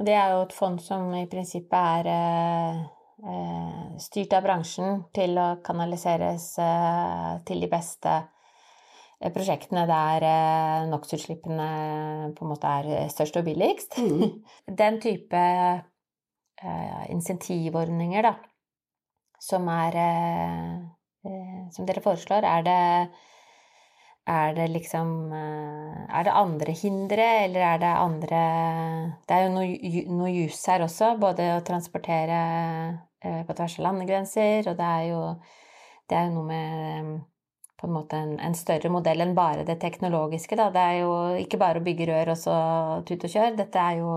Det 0.00 0.14
er 0.16 0.32
jo 0.32 0.44
et 0.46 0.56
fond 0.56 0.80
som 0.80 1.10
i 1.18 1.26
prinsippet 1.28 1.76
er 1.76 2.08
eh, 2.08 2.82
eh, 3.28 3.88
styrt 4.00 4.32
av 4.36 4.44
bransjen 4.46 5.02
til 5.16 5.36
å 5.40 5.48
kanaliseres 5.64 6.52
eh, 6.62 7.32
til 7.48 7.64
de 7.64 7.70
beste 7.70 8.20
prosjektene 9.34 9.82
der 9.84 10.24
NOx-utslippene 10.88 11.64
på 12.32 12.46
en 12.46 12.48
måte 12.48 12.70
er 12.80 13.10
størst 13.12 13.36
og 13.36 13.44
billigst. 13.44 13.98
Mm. 14.00 14.38
Den 14.80 14.96
type 15.02 15.42
insentivordninger, 17.12 18.24
da, 18.24 18.32
som 19.40 19.68
er 19.72 19.94
Som 21.72 21.84
dere 21.88 22.00
foreslår, 22.00 22.44
er 22.48 22.64
det 22.64 22.80
er 24.30 24.54
det 24.56 24.68
liksom 24.70 25.32
Er 25.32 26.24
det 26.26 26.34
andre 26.34 26.74
hindre, 26.76 27.26
eller 27.44 27.66
er 27.66 27.80
det 27.82 27.90
andre 27.90 28.42
Det 29.26 29.36
er 29.36 29.46
jo 29.46 29.54
noe, 29.54 30.04
noe 30.20 30.30
jus 30.30 30.60
her 30.70 30.84
også, 30.86 31.16
både 31.20 31.48
å 31.56 31.64
transportere 31.66 32.38
på 33.20 33.52
tvers 33.52 33.74
av 33.78 33.84
landegrenser, 33.84 34.70
og 34.70 34.78
det 34.78 34.86
er 34.86 35.02
jo, 35.10 35.24
det 36.08 36.16
er 36.16 36.30
jo 36.30 36.36
noe 36.38 36.46
med 36.48 37.10
på 37.80 37.88
en 37.88 37.92
måte 37.92 38.18
en, 38.20 38.34
en, 38.44 38.54
større 38.56 38.90
modell 38.92 39.24
enn 39.24 39.34
bare 39.36 39.64
det 39.68 39.78
teknologiske. 39.80 40.56
Da. 40.58 40.68
Det 40.74 40.80
er 40.84 40.96
jo 41.00 41.12
ikke 41.40 41.60
bare 41.60 41.80
å 41.80 41.84
bygge 41.84 42.10
rør 42.10 42.34
og 42.34 42.40
så 42.40 42.56
tut 43.08 43.24
og 43.24 43.32
kjør. 43.32 43.56
Dette 43.56 43.84
er 43.84 44.00
jo 44.02 44.16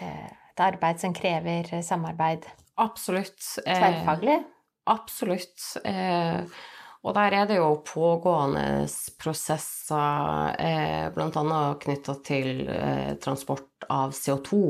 eh, 0.00 0.30
et 0.54 0.64
arbeid 0.64 1.02
som 1.02 1.16
krever 1.16 1.68
samarbeid. 1.84 2.48
Absolutt. 2.80 3.42
Tverrfaglig. 3.66 4.38
Eh, 4.40 4.70
absolutt. 4.94 5.66
Eh, 5.84 6.64
og 7.04 7.12
der 7.12 7.34
er 7.36 7.48
det 7.48 7.58
jo 7.58 7.82
pågående 7.84 8.86
prosesser, 9.20 10.54
eh, 10.56 11.12
bl.a. 11.12 11.74
knytta 11.80 12.14
til 12.24 12.64
eh, 12.72 13.12
transport 13.20 13.84
av 13.92 14.14
CO2 14.16 14.60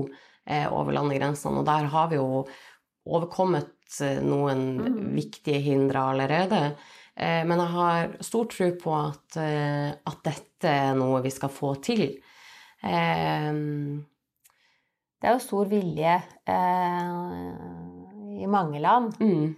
eh, 0.50 0.66
over 0.66 0.92
landegrensene. 0.96 1.62
Og 1.62 1.68
der 1.68 1.86
har 1.92 2.10
vi 2.10 2.18
jo 2.18 2.42
overkommet 3.06 4.00
eh, 4.02 4.18
noen 4.18 4.64
mm. 4.80 5.14
viktige 5.14 5.62
hindre 5.62 6.02
allerede. 6.10 6.74
Men 7.14 7.60
jeg 7.62 7.70
har 7.70 8.16
stor 8.26 8.48
tro 8.50 8.66
på 8.74 8.90
at, 8.98 9.36
at, 9.38 10.16
dette 10.26 10.66
er 10.66 10.96
noe 10.98 11.20
vi 11.22 11.30
skal 11.30 11.46
få 11.54 11.76
til. 11.78 12.00
det 12.82 12.88
er 15.22 15.36
jo 15.36 15.44
stor 15.44 15.70
vilje 15.70 16.16
i 18.42 18.50
mange 18.50 18.82
land. 18.82 19.14
Mm 19.22 19.54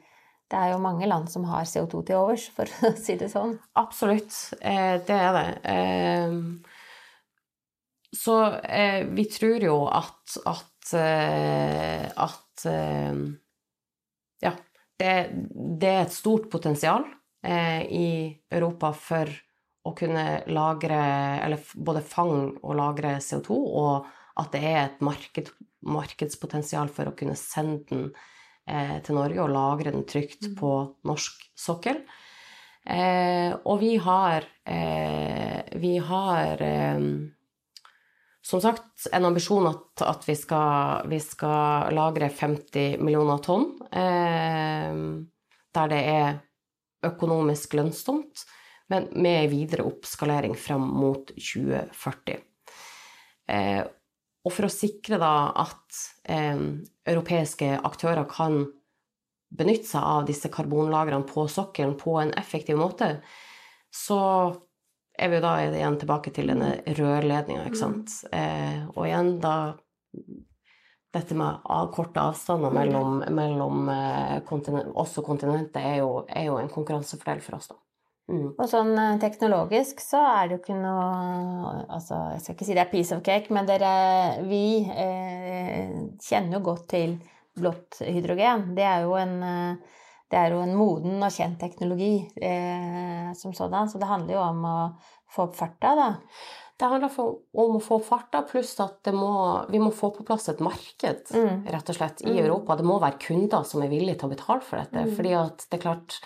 det 0.50 0.59
er 0.59 0.73
jo 0.73 0.83
mange 0.83 1.07
land 1.11 1.31
som 1.31 1.45
har 1.50 1.67
CO2 1.67 2.03
til 2.07 2.21
overs, 2.21 2.47
for 2.55 2.71
å 2.88 2.93
si 2.99 3.17
det 3.19 3.31
sånn. 3.33 3.57
Absolutt. 3.79 4.35
Eh, 4.61 4.97
det 5.07 5.17
er 5.17 5.33
det. 5.37 5.49
Eh, 5.73 6.33
så 8.17 8.37
eh, 8.62 9.03
vi 9.11 9.26
tror 9.31 9.67
jo 9.67 9.81
at 9.91 10.38
at, 10.47 10.95
at 10.95 12.67
Ja. 14.45 14.53
Det, 14.97 15.11
det, 15.83 15.91
er 15.91 16.07
et 16.07 16.15
stort 16.15 16.47
potensial 16.50 17.05
i 17.45 18.33
Europa 18.49 18.93
for 18.97 19.29
å 19.87 19.93
kunne 19.99 20.25
lagre, 20.49 21.00
eller 21.45 21.61
både 21.75 22.00
fange 22.07 22.55
og 22.62 22.79
lagre 22.79 23.19
CO2, 23.21 23.59
og 23.83 24.07
at 24.41 24.55
det 24.55 24.62
er 24.65 24.81
et 24.87 25.05
marked, 25.05 25.53
markedspotensial 25.85 26.88
for 26.97 27.11
å 27.11 27.15
kunne 27.19 27.37
sende 27.38 27.85
den 27.91 28.09
til 28.66 29.14
Norge 29.14 29.38
og 29.44 29.52
lagre 29.54 29.92
den 29.94 30.02
trygt 30.11 30.49
mm. 30.49 30.54
på 30.58 30.70
norsk 31.06 31.44
sokkel. 31.54 32.00
Eh, 32.87 33.50
og 33.66 33.80
vi 33.82 33.96
har 33.99 34.44
eh, 34.62 35.62
Vi 35.75 35.96
har 35.99 36.61
eh, 36.62 37.00
som 38.46 38.61
sagt 38.62 39.08
en 39.12 39.25
ambisjon 39.26 39.66
at, 39.66 40.02
at 40.06 40.28
vi, 40.28 40.37
skal, 40.38 41.08
vi, 41.11 41.18
skal, 41.18 41.90
lagre 41.96 42.28
50 42.30 43.00
millioner 43.02 43.42
tonn. 43.42 43.73
Eh, 43.90 45.00
der 45.75 45.90
det 45.90 46.02
er 46.12 46.38
økonomisk 47.06 47.75
lønnsomt, 47.75 48.46
men 48.88 49.11
med 49.18 49.50
videre 49.50 49.85
oppskalering 49.90 50.54
fram 50.56 50.87
mot 50.87 51.35
2040. 51.35 52.38
Og 54.47 54.55
for 54.55 54.69
å 54.69 54.73
sikre 54.73 55.19
da 55.19 55.50
at 55.59 56.03
eh, 56.31 56.61
europeiske 57.09 57.73
aktører 57.87 58.29
kan 58.31 58.62
benytte 59.57 59.88
seg 59.88 60.03
av 60.03 60.27
disse 60.29 60.51
karbonlagrene 60.53 61.27
på 61.27 61.47
sokkelen 61.51 61.97
på 61.99 62.16
en 62.20 62.33
effektiv 62.38 62.79
måte, 62.79 63.16
så 63.94 64.20
er 65.16 65.31
vi 65.31 65.38
jo 65.38 65.44
da 65.47 65.55
igjen 65.64 65.97
tilbake 66.01 66.33
til 66.35 66.53
denne 66.53 66.77
rørledninga, 66.99 67.64
ikke 67.66 67.81
sant. 67.81 68.12
Eh, 68.37 68.85
og 68.92 69.07
igjen 69.07 69.37
da 69.42 69.57
dette 71.16 71.37
med 71.38 71.64
korte 71.94 72.20
avstander 72.20 72.75
mellom, 72.75 73.23
mellom 73.33 73.88
eh, 73.92 74.37
kontinent, 74.49 74.92
oss 74.99 75.16
og 75.20 75.27
kontinentet 75.31 75.81
er 75.81 76.01
jo, 76.03 76.11
er 76.29 76.51
jo 76.51 76.59
en 76.61 76.73
konkurransefordel 76.73 77.42
for 77.44 77.59
oss, 77.59 77.70
da. 77.73 77.81
Mm. 78.27 78.57
Og 78.59 78.67
sånn 78.67 78.91
eh, 78.99 79.19
teknologisk 79.23 80.01
så 80.03 80.19
er 80.27 80.49
det 80.49 80.57
jo 80.57 80.62
ikke 80.65 80.79
noe 80.81 81.75
Altså, 81.95 82.17
jeg 82.35 82.41
skal 82.43 82.57
ikke 82.57 82.67
si 82.67 82.75
det 82.75 82.83
er 82.83 82.91
piece 82.91 83.15
of 83.15 83.23
cake, 83.23 83.55
men 83.55 83.69
dere 83.69 83.91
Vi 84.49 84.81
eh, 84.83 85.93
kjenner 86.27 86.59
jo 86.59 86.65
godt 86.73 86.89
til 86.91 87.15
blått 87.57 88.03
hydrogen. 88.05 88.73
Det 88.77 88.85
er 88.85 89.07
jo 89.07 89.15
en, 89.17 89.37
eh, 89.47 90.03
det 90.29 90.41
er 90.41 90.53
jo 90.53 90.61
en 90.65 90.75
moden 90.77 91.23
og 91.23 91.33
kjent 91.33 91.59
teknologi 91.62 92.19
eh, 92.43 93.31
som 93.39 93.55
sådan, 93.57 93.89
så 93.89 94.03
det 94.03 94.11
handler 94.11 94.37
jo 94.37 94.43
om 94.43 94.65
å 94.69 94.79
få 95.33 95.47
opp 95.47 95.57
farta, 95.57 95.95
da. 95.97 96.09
Det 96.77 96.91
handler 96.91 97.09
om 97.09 97.79
å 97.79 97.81
få 97.81 97.97
opp 97.97 98.05
farta, 98.05 98.43
pluss 98.45 98.75
at 98.85 99.09
må, 99.17 99.31
vi 99.73 99.81
må 99.81 99.89
få 99.97 100.11
på 100.12 100.27
plass 100.29 100.51
et 100.53 100.61
marked, 100.61 101.31
mm. 101.33 101.62
rett 101.73 101.93
og 101.93 101.97
slett, 101.97 102.21
i 102.27 102.35
mm. 102.35 102.41
Europa. 102.43 102.77
Det 102.77 102.85
må 102.85 102.99
være 103.01 103.23
kunder 103.23 103.65
som 103.65 103.81
er 103.81 103.93
villige 103.93 104.19
til 104.21 104.29
å 104.29 104.35
betale 104.35 104.67
for 104.67 104.83
dette. 104.83 105.07
Mm. 105.07 105.15
fordi 105.17 105.33
at 105.39 105.65
det 105.71 105.79
er 105.79 105.87
klart 105.87 106.19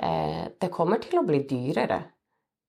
det 0.00 0.70
kommer 0.72 1.02
til 1.02 1.20
å 1.20 1.26
bli 1.28 1.42
dyrere 1.48 1.98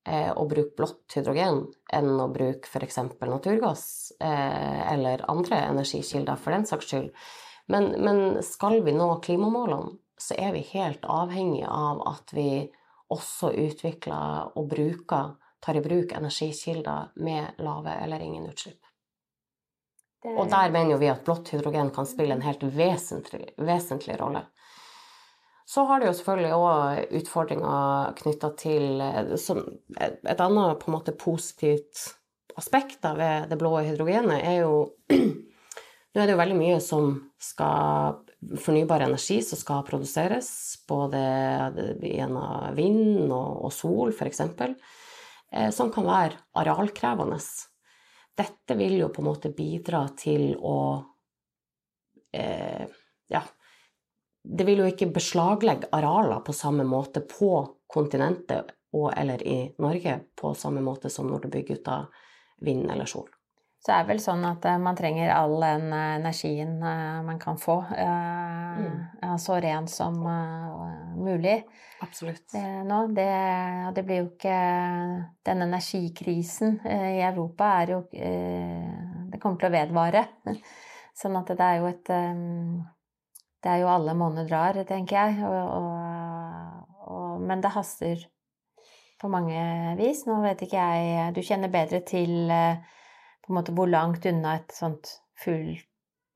eh, 0.07 0.31
å 0.33 0.45
bruke 0.49 0.75
blått 0.77 1.15
hydrogen 1.15 1.63
enn 1.93 2.11
å 2.19 2.27
bruke 2.33 2.67
f.eks. 2.67 2.99
naturgass 3.19 3.85
eh, 4.19 4.93
eller 4.93 5.25
andre 5.31 5.61
energikilder, 5.69 6.39
for 6.41 6.55
den 6.55 6.67
saks 6.69 6.91
skyld. 6.91 7.11
Men, 7.71 7.91
men, 8.03 8.41
skal 8.43 8.81
vi 8.83 8.95
nå 8.95 9.13
klimamålene, 9.23 9.97
så 10.21 10.35
er 10.37 10.53
vi 10.53 10.65
helt 10.73 11.05
avhengig 11.09 11.65
av 11.65 12.01
at 12.09 12.33
vi 12.35 12.67
også 13.11 13.51
utvikler 13.57 14.57
og 14.57 14.69
bruker, 14.71 15.35
tar 15.61 15.77
i 15.77 15.83
bruk 15.83 16.13
energikilder 16.17 17.11
med 17.21 17.59
lave 17.61 17.93
eller 18.03 18.21
ingen 18.21 18.47
utslipp. 18.49 18.79
Og 20.25 20.45
der 20.49 20.69
mener 20.73 20.99
vi 21.01 21.09
at 21.09 21.23
blått 21.25 21.49
hydrogen 21.53 21.89
kan 21.93 22.05
spille 22.05 22.35
en 22.37 22.43
helt 22.45 22.61
vesentlig, 22.61 23.55
vesentlig 23.57 24.19
rolle. 24.21 24.43
Så 25.67 25.85
har 25.87 26.01
det 26.01 26.09
jo 26.09 26.15
selvfølgelig 26.17 26.57
òg 26.57 27.13
utfordringer 27.21 28.15
knytta 28.19 28.49
til 28.59 29.03
eh, 29.03 29.35
Et 29.35 30.43
annet 30.43 30.81
på 30.81 30.89
en 30.89 30.97
måte 30.97 31.15
positivt 31.15 32.09
aspekt 32.59 33.05
ved 33.15 33.47
det 33.49 33.57
blå 33.59 33.77
hydrogenet 33.79 34.43
er 34.43 34.61
jo 34.65 34.73
Nå 36.11 36.19
er 36.19 36.27
det 36.27 36.33
jo 36.33 36.41
veldig 36.41 36.57
mye 36.59 36.79
som 36.83 37.13
skal 37.39 38.17
Fornybar 38.41 39.03
energi 39.05 39.37
som 39.45 39.59
skal 39.59 39.83
produseres, 39.85 40.47
både 40.89 41.19
gjennom 42.01 42.73
vind 42.73 43.29
og, 43.29 43.67
og 43.67 43.73
sol, 43.75 44.09
f.eks., 44.09 44.39
eh, 44.49 45.69
som 45.69 45.91
kan 45.93 46.07
være 46.07 46.39
arealkrevende. 46.57 47.37
Dette 48.41 48.77
vil 48.79 48.97
jo 48.97 49.11
på 49.13 49.21
en 49.21 49.29
måte 49.29 49.53
bidra 49.53 50.07
til 50.17 50.55
å 50.57 50.79
eh, 52.33 52.89
ja, 53.29 53.43
det 54.43 54.65
vil 54.65 54.81
jo 54.83 54.89
ikke 54.89 55.11
beslaglegge 55.13 55.91
arealer 55.93 56.41
på 56.45 56.55
samme 56.55 56.85
måte 56.87 57.21
på 57.21 57.51
kontinentet 57.91 58.73
og 58.97 59.11
eller 59.15 59.43
i 59.47 59.59
Norge 59.79 60.17
på 60.41 60.53
samme 60.57 60.81
måte 60.83 61.09
som 61.09 61.29
når 61.29 61.45
du 61.45 61.53
bygger 61.53 61.79
ut 61.79 61.91
av 61.91 62.25
vind 62.65 62.89
eller 62.91 63.05
sol. 63.05 63.29
Så 63.81 63.89
det 63.89 63.95
er 63.97 64.09
vel 64.11 64.19
sånn 64.21 64.43
at 64.45 64.65
eh, 64.69 64.77
man 64.77 64.97
trenger 64.97 65.31
all 65.33 65.55
den 65.57 65.87
eh, 65.89 66.17
energien 66.19 66.75
eh, 66.85 67.21
man 67.25 67.39
kan 67.41 67.57
få, 67.57 67.79
mm. 67.81 69.39
så 69.41 69.57
ren 69.63 69.87
som 69.89 70.19
mulig. 71.17 71.63
Absolutt. 72.05 72.53
Nå, 72.85 72.99
det, 73.17 73.31
det, 73.95 74.03
blir 74.05 74.23
jo 74.23 74.29
ikke 74.31 74.55
Den 75.45 75.65
energikrisen 75.67 76.79
i 76.81 77.19
Europa 77.21 77.67
er 77.83 77.91
jo 77.93 77.99
Det 78.09 79.37
kommer 79.37 79.59
til 79.61 79.69
å 79.69 79.75
vedvare. 79.75 80.23
Sånn 81.21 81.37
at 81.37 81.51
det 81.53 81.67
er 81.67 81.77
jo 81.81 81.89
et 81.91 82.11
det 83.61 83.71
er 83.71 83.83
jo 83.83 83.91
alle 83.93 84.15
måneder 84.17 84.49
drar, 84.49 84.79
tenker 84.89 85.17
jeg. 85.17 85.43
Og, 85.45 85.73
og, 85.77 87.09
og, 87.13 87.43
men 87.45 87.61
det 87.61 87.73
haster 87.75 88.25
på 89.21 89.29
mange 89.29 89.61
vis. 89.99 90.25
Nå 90.25 90.39
vet 90.45 90.65
ikke 90.65 90.81
jeg 90.81 91.35
Du 91.35 91.43
kjenner 91.45 91.71
bedre 91.73 92.01
til 92.05 92.49
eh, 92.49 92.81
på 93.41 93.53
en 93.53 93.59
måte 93.59 93.75
hvor 93.77 93.89
langt 93.89 94.25
unna 94.25 94.57
et 94.57 94.73
sånt 94.73 95.15
fullt 95.41 95.87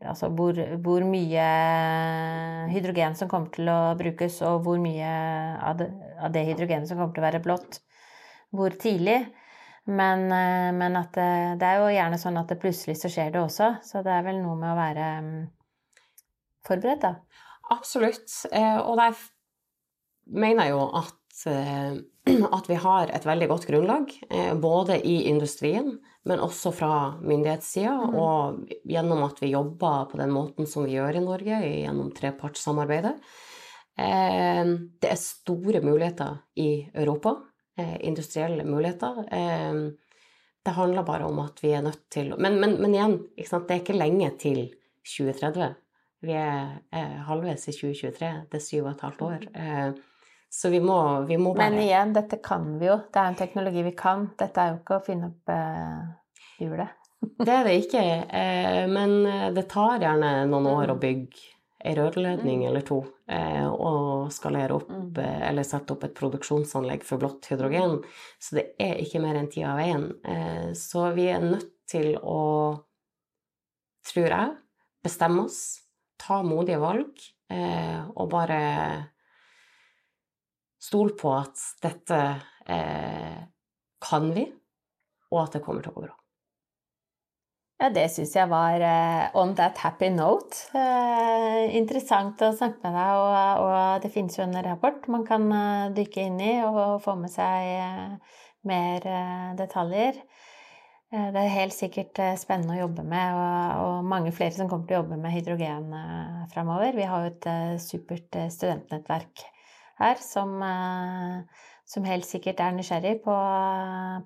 Altså 0.03 0.27
hvor, 0.35 0.57
hvor, 0.83 1.05
mye 1.07 1.45
hydrogen 2.69 3.15
som 3.17 3.29
kommer 3.31 3.49
til 3.55 3.69
å 3.71 3.95
brukes, 3.97 4.41
og 4.43 4.65
hvor 4.65 4.77
mye 4.83 5.07
av 5.55 5.79
det, 5.79 5.87
av 6.19 6.33
det 6.35 6.43
hydrogenet 6.49 6.89
som 6.89 6.99
kommer 6.99 7.15
til 7.15 7.23
å 7.23 7.25
være 7.25 7.41
blått. 7.45 7.79
Hvor 8.53 8.75
tidlig. 8.75 9.21
Men, 9.85 10.27
eh, 10.35 10.71
men 10.75 10.99
det, 11.15 11.29
det, 11.61 11.69
er 11.69 11.79
jo 11.79 11.93
gjerne 11.95 12.19
sånn 12.21 12.37
at 12.41 12.51
det 12.51 12.59
plutselig 12.61 12.97
så 12.99 13.11
skjer 13.11 13.31
det 13.33 13.41
også. 13.41 13.71
Så 13.87 14.03
det 14.05 14.13
er 14.13 14.27
vel 14.27 14.41
noe 14.43 14.59
med 14.59 14.73
å 14.73 14.77
være 14.77 15.09
mm, 15.25 15.41
forberedt, 16.67 17.05
da? 17.05 17.15
Absolutt. 17.73 18.31
Eh, 18.51 18.77
og 18.77 18.97
der 18.99 19.15
mener 20.35 20.67
jeg 20.67 20.75
jo 20.75 20.83
at 21.01 21.45
eh, 21.49 21.95
at 22.57 22.69
vi 22.69 22.77
har 22.81 23.13
et 23.13 23.25
veldig 23.25 23.49
godt 23.51 23.67
grunnlag, 23.69 24.13
eh, 24.29 24.53
både 24.59 24.99
i 25.05 25.23
industrien, 25.29 25.95
men 26.25 26.43
også 26.43 26.73
fra 26.73 26.93
myndighetssida, 27.21 27.95
mm. 27.95 28.15
og 28.17 28.77
gjennom 28.89 29.25
at 29.27 29.41
vi 29.43 29.53
jobber 29.53 30.07
på 30.11 30.21
den 30.21 30.33
måten 30.33 30.69
som 30.69 30.87
vi 30.87 30.97
gjør 30.97 31.19
i 31.19 31.25
Norge, 31.25 31.61
gjennom 31.83 32.13
trepartssamarbeidet. 32.17 33.17
Det 33.95 35.07
er 35.07 35.19
store 35.21 35.79
muligheter 35.79 36.41
i 36.59 36.89
Europa, 36.91 37.31
industrielle 38.03 38.65
muligheter. 38.67 39.21
Det 40.65 40.73
handler 40.75 41.07
bare 41.07 41.29
om 41.29 41.39
at 41.45 41.63
vi 41.63 41.71
er 41.77 41.85
nødt 41.85 42.01
til 42.11 42.33
Men, 42.35 42.59
men, 42.59 42.75
men 42.81 42.91
igjen, 42.97 43.15
det 43.37 43.71
er 43.71 43.79
ikke 43.79 43.95
lenge 43.95 44.33
til 44.41 44.59
2030. 45.05 45.69
Vi 46.25 46.35
er 46.35 47.21
halvveis 47.27 47.67
i 47.69 47.75
2023. 47.75 48.33
Det 48.51 48.59
er 48.59 48.63
syv 48.63 48.87
og 48.87 48.91
et 48.95 49.05
halvt 49.05 49.23
år. 49.27 49.47
Så 50.55 50.69
vi 50.69 50.79
må, 50.79 51.21
vi 51.21 51.37
må 51.37 51.53
bare 51.53 51.69
Men 51.69 51.81
igjen, 51.83 52.13
dette 52.15 52.37
kan 52.43 52.77
vi 52.79 52.87
jo. 52.87 52.99
Det 53.11 53.19
er 53.19 53.31
en 53.31 53.39
teknologi 53.39 53.81
vi 53.83 53.91
kan. 53.97 54.29
Dette 54.39 54.61
er 54.61 54.71
jo 54.71 54.77
ikke 54.79 54.99
å 54.99 55.03
finne 55.03 55.27
opp 55.33 55.51
eh, 55.51 56.05
hjulet. 56.63 57.09
det 57.47 57.51
er 57.57 57.67
det 57.67 57.73
ikke. 57.81 58.03
Eh, 58.39 58.85
men 58.87 59.17
eh, 59.27 59.49
det 59.55 59.65
tar 59.73 59.99
gjerne 59.99 60.31
noen 60.47 60.71
år 60.71 60.93
å 60.93 60.97
bygge 61.01 61.51
ei 61.85 61.93
rørledning 61.99 62.63
mm. 62.63 62.67
eller 62.69 62.85
to 62.87 63.01
eh, 63.29 63.67
og 63.67 64.31
skalere 64.33 64.79
opp 64.79 64.87
mm. 64.89 65.09
Eh, 65.21 65.43
eller 65.51 65.67
sette 65.67 65.93
opp 65.93 66.07
et 66.07 66.15
produksjonsanlegg 66.17 67.03
for 67.05 67.21
blått 67.21 67.51
hydrogen. 67.51 67.99
Så 68.39 68.55
det 68.61 68.69
er 68.81 69.03
ikke 69.03 69.21
mer 69.27 69.35
enn 69.41 69.51
tida 69.51 69.73
av 69.73 69.81
veien. 69.83 70.07
Eh, 70.23 70.69
så 70.79 71.09
vi 71.19 71.27
er 71.35 71.43
nødt 71.43 71.73
til 71.91 72.15
å, 72.17 72.39
tror 74.07 74.31
jeg, 74.31 74.55
bestemme 75.05 75.49
oss, 75.49 75.59
ta 76.21 76.41
modige 76.45 76.79
valg 76.81 77.25
og 78.15 78.29
bare 78.31 78.59
Stol 80.85 81.15
på 81.17 81.31
at 81.33 81.61
dette 81.81 82.19
eh, 82.69 83.39
kan 84.05 84.29
vi, 84.35 84.43
og 85.33 85.41
at 85.41 85.57
det 85.57 85.63
kommer 85.65 85.81
til 85.81 85.93
å 85.93 85.95
gå 85.95 86.05
bra. 86.05 86.13
Ja, 87.81 87.89
det 87.91 88.05
syns 88.13 88.35
jeg 88.37 88.47
var 88.47 88.79
uh, 88.79 89.23
on 89.41 89.51
that 89.57 89.81
happy 89.83 90.07
note. 90.13 90.61
Uh, 90.71 91.65
interessant 91.75 92.39
å 92.45 92.53
snakke 92.55 92.85
med 92.85 92.95
deg, 92.95 93.17
og, 93.19 93.65
og, 93.65 93.79
det 94.05 94.11
finnes 94.13 94.37
jo 94.37 94.45
en 94.45 94.55
rapport 94.63 95.09
man 95.11 95.25
kan 95.27 95.49
uh, 95.51 95.89
dykke 95.95 96.27
inn 96.29 96.37
i 96.39 96.53
og, 96.63 96.77
og 96.85 97.03
få 97.03 97.17
med 97.19 97.33
seg 97.33 98.21
mer 98.65 99.09
detaljer. 99.59 100.21
Det 101.15 101.41
er 101.41 101.51
helt 101.53 101.75
sikkert 101.75 102.19
spennende 102.39 102.75
å 102.75 102.81
jobbe 102.83 103.03
med, 103.07 103.37
og, 103.79 104.07
mange 104.09 104.33
flere 104.35 104.55
som 104.55 104.67
kommer 104.71 104.87
til 104.89 104.97
å 104.97 105.01
jobbe 105.03 105.19
med 105.21 105.33
hydrogen 105.33 105.93
framover. 106.51 106.95
Vi 106.97 107.07
har 107.07 107.23
jo 107.23 107.31
et 107.31 107.47
supert 107.83 108.35
studentnettverk 108.51 109.45
her 110.01 110.19
som, 110.19 110.57
eh, 110.63 111.65
som 111.87 112.07
helt 112.07 112.27
sikkert 112.27 112.59
er 112.59 112.75
nysgjerrig 112.75 113.21
på, 113.23 113.35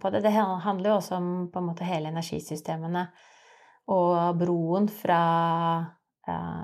på, 0.01 0.11
det. 0.13 0.23
Det 0.25 0.33
handler 0.33 0.89
jo 0.89 0.97
også 0.97 1.19
om 1.19 1.29
på 1.53 1.61
en 1.61 1.69
måte 1.69 1.87
hele 1.87 2.09
energisystemene 2.09 3.05
og 3.89 4.37
broen 4.37 4.89
fra 4.93 5.21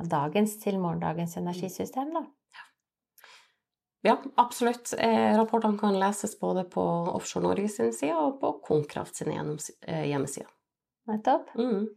dagens 0.05 0.59
til 0.61 0.77
morgendagens 0.77 1.37
energisystem, 1.41 2.11
da. 2.13 2.25
Ja, 4.05 4.19
absolutt. 4.37 4.93
Eh, 4.97 5.33
rapportene 5.37 5.79
kan 5.81 5.95
leses 5.99 6.35
både 6.39 6.63
på 6.69 6.81
Offshore 7.15 7.47
Norge 7.47 7.69
sin 7.73 7.93
side 7.93 8.13
og 8.15 8.39
på 8.41 8.51
Konkraft 8.67 9.17
sin 9.17 9.31
hjemmeside. 9.33 10.45
Nettopp. 11.09 11.49
Mm. 11.57 11.87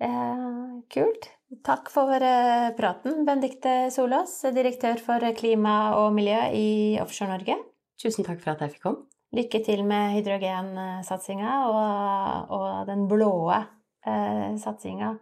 Eh, 0.00 0.80
kult. 0.94 1.28
Takk 1.66 1.90
for 1.92 2.14
eh, 2.14 2.70
praten, 2.78 3.24
Bendikte 3.26 3.90
Solås, 3.92 4.38
direktør 4.56 5.02
for 5.04 5.24
klima 5.36 5.96
og 5.98 6.14
miljø 6.16 6.38
i 6.56 6.70
Offshore 7.02 7.34
Norge. 7.34 7.56
Tusen 8.00 8.24
takk 8.24 8.40
for 8.40 8.54
at 8.54 8.64
jeg 8.64 8.78
fikk 8.78 8.86
komme. 8.86 9.04
Lykke 9.36 9.60
til 9.62 9.84
med 9.86 10.16
hydrogensatsinga 10.16 11.50
og, 11.68 12.54
og, 12.56 12.86
den 12.88 13.04
blåe 13.10 13.58
eh, 14.06 14.56
satsinga 14.58 15.12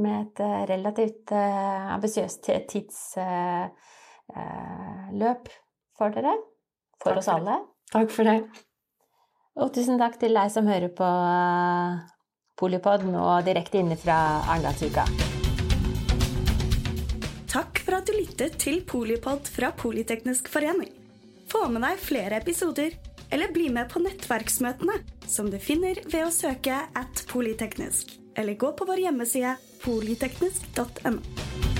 med 0.00 0.20
et 0.20 0.40
eh, 0.46 0.62
relativt 0.70 1.34
eh, 1.36 1.90
ambisiøst 1.96 2.48
tidsløp 2.70 3.66
eh, 4.36 5.58
for 5.98 6.14
dere. 6.14 6.34
For 7.02 7.18
oss 7.18 7.30
alle. 7.32 7.58
Takk 7.92 8.12
for 8.14 8.28
det. 8.28 8.38
Og 9.60 9.72
tusen 9.74 10.00
takk 10.00 10.16
til 10.20 10.32
deg 10.36 10.52
som 10.52 10.68
hører 10.68 10.92
på 10.96 11.08
Polipod 12.56 13.04
nå 13.08 13.26
direkte 13.44 13.80
inne 13.82 13.98
fra 14.00 14.16
Arendalsuka. 14.46 15.04
Takk 17.52 17.82
for 17.84 17.98
at 17.98 18.08
du 18.08 18.14
lyttet 18.16 18.56
til 18.62 18.80
Polipod 18.88 19.50
fra 19.52 19.72
Politeknisk 19.76 20.48
forening. 20.52 20.92
Få 21.52 21.66
med 21.68 21.84
deg 21.84 22.00
flere 22.00 22.38
episoder, 22.40 22.94
eller 23.32 23.52
bli 23.52 23.68
med 23.72 23.90
på 23.92 24.00
nettverksmøtene, 24.04 24.96
som 25.28 25.50
du 25.52 25.58
finner 25.60 26.00
ved 26.06 26.24
å 26.24 26.32
søke 26.32 26.78
at 26.96 27.24
polyteknisk, 27.32 28.16
eller 28.36 28.56
gå 28.60 28.72
på 28.76 28.88
vår 28.88 29.04
hjemmeside 29.08 29.56
polyteknisk.no. 29.84 31.71